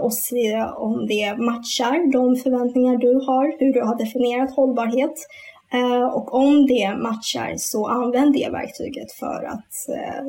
och 0.00 0.14
se 0.14 0.64
om 0.76 1.06
det 1.06 1.36
matchar 1.38 2.12
de 2.12 2.36
förväntningar 2.36 2.96
du 2.96 3.14
har, 3.14 3.56
hur 3.58 3.72
du 3.72 3.80
har 3.80 3.98
definierat 3.98 4.56
hållbarhet. 4.56 5.14
Och 6.12 6.34
om 6.34 6.66
det 6.66 6.96
matchar 6.96 7.54
så 7.56 7.86
använd 7.86 8.32
det 8.34 8.48
verktyget 8.52 9.12
för 9.12 9.44
att 9.44 9.74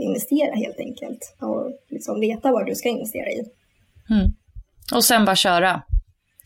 investera 0.02 0.56
helt 0.56 0.80
enkelt 0.80 1.36
och 1.40 1.72
liksom 1.90 2.20
veta 2.20 2.52
vad 2.52 2.66
du 2.66 2.76
ska 2.76 2.90
investera 2.90 3.30
i. 3.30 3.40
Mm. 4.10 4.32
Och 4.94 5.04
sen 5.04 5.26
bara 5.26 5.36
köra? 5.36 5.82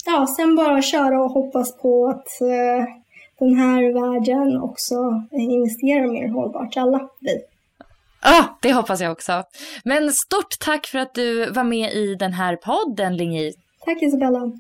Ja, 0.06 0.28
sen 0.38 0.56
bara 0.56 0.82
köra 0.82 1.24
och 1.24 1.32
hoppas 1.32 1.78
på 1.78 2.08
att 2.08 2.28
den 3.40 3.56
här 3.56 3.94
världen 3.94 4.62
också 4.62 5.24
investerar 5.32 6.08
mer 6.08 6.28
hållbart, 6.28 6.78
alla 6.78 7.10
vi. 7.20 7.42
Ah, 8.24 8.44
det 8.62 8.74
hoppas 8.74 9.02
jag 9.02 9.12
också. 9.12 9.44
Men 9.84 10.12
stort 10.12 10.60
tack 10.60 10.88
för 10.88 11.00
att 11.00 11.14
du 11.14 11.52
var 11.52 11.64
med 11.64 11.94
i 11.94 12.16
den 12.16 12.34
här 12.34 12.56
podden, 12.56 13.18
Lingi. 13.18 13.54
Tack 13.86 14.02
Isabella. 14.02 14.52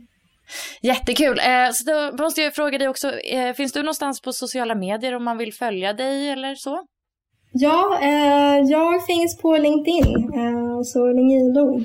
Jättekul. 0.81 1.39
Eh, 1.39 1.71
så 1.73 2.11
då 2.17 2.23
måste 2.23 2.41
jag 2.41 2.55
fråga 2.55 2.77
dig 2.77 2.87
också, 2.87 3.11
eh, 3.19 3.53
finns 3.53 3.73
du 3.73 3.79
någonstans 3.79 4.21
på 4.21 4.33
sociala 4.33 4.75
medier 4.75 5.15
om 5.15 5.23
man 5.23 5.37
vill 5.37 5.53
följa 5.53 5.93
dig 5.93 6.29
eller 6.29 6.55
så? 6.55 6.83
Ja, 7.53 7.99
eh, 8.01 8.59
jag 8.69 9.05
finns 9.05 9.37
på 9.37 9.57
LinkedIn, 9.57 10.15
eh, 10.15 10.81
så 10.83 11.13
Lingilo 11.13 11.83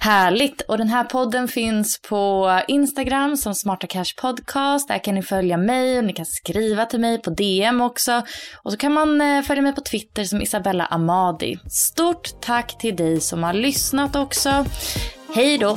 Härligt! 0.00 0.60
Och 0.60 0.78
den 0.78 0.88
här 0.88 1.04
podden 1.04 1.48
finns 1.48 2.00
på 2.08 2.60
Instagram 2.68 3.36
som 3.36 3.54
Smarta 3.54 3.86
Cash 3.86 4.20
Podcast. 4.20 4.88
Där 4.88 4.98
kan 4.98 5.14
ni 5.14 5.22
följa 5.22 5.56
mig 5.56 5.98
och 5.98 6.04
ni 6.04 6.12
kan 6.12 6.26
skriva 6.26 6.84
till 6.84 7.00
mig 7.00 7.22
på 7.22 7.30
DM 7.30 7.80
också. 7.80 8.22
Och 8.62 8.72
så 8.72 8.78
kan 8.78 8.92
man 8.92 9.20
eh, 9.20 9.42
följa 9.42 9.62
mig 9.62 9.74
på 9.74 9.80
Twitter 9.80 10.24
som 10.24 10.42
Isabella 10.42 10.84
Amadi. 10.86 11.58
Stort 11.70 12.40
tack 12.40 12.78
till 12.78 12.96
dig 12.96 13.20
som 13.20 13.42
har 13.42 13.52
lyssnat 13.52 14.16
också. 14.16 14.64
Hej 15.34 15.58
då! 15.58 15.76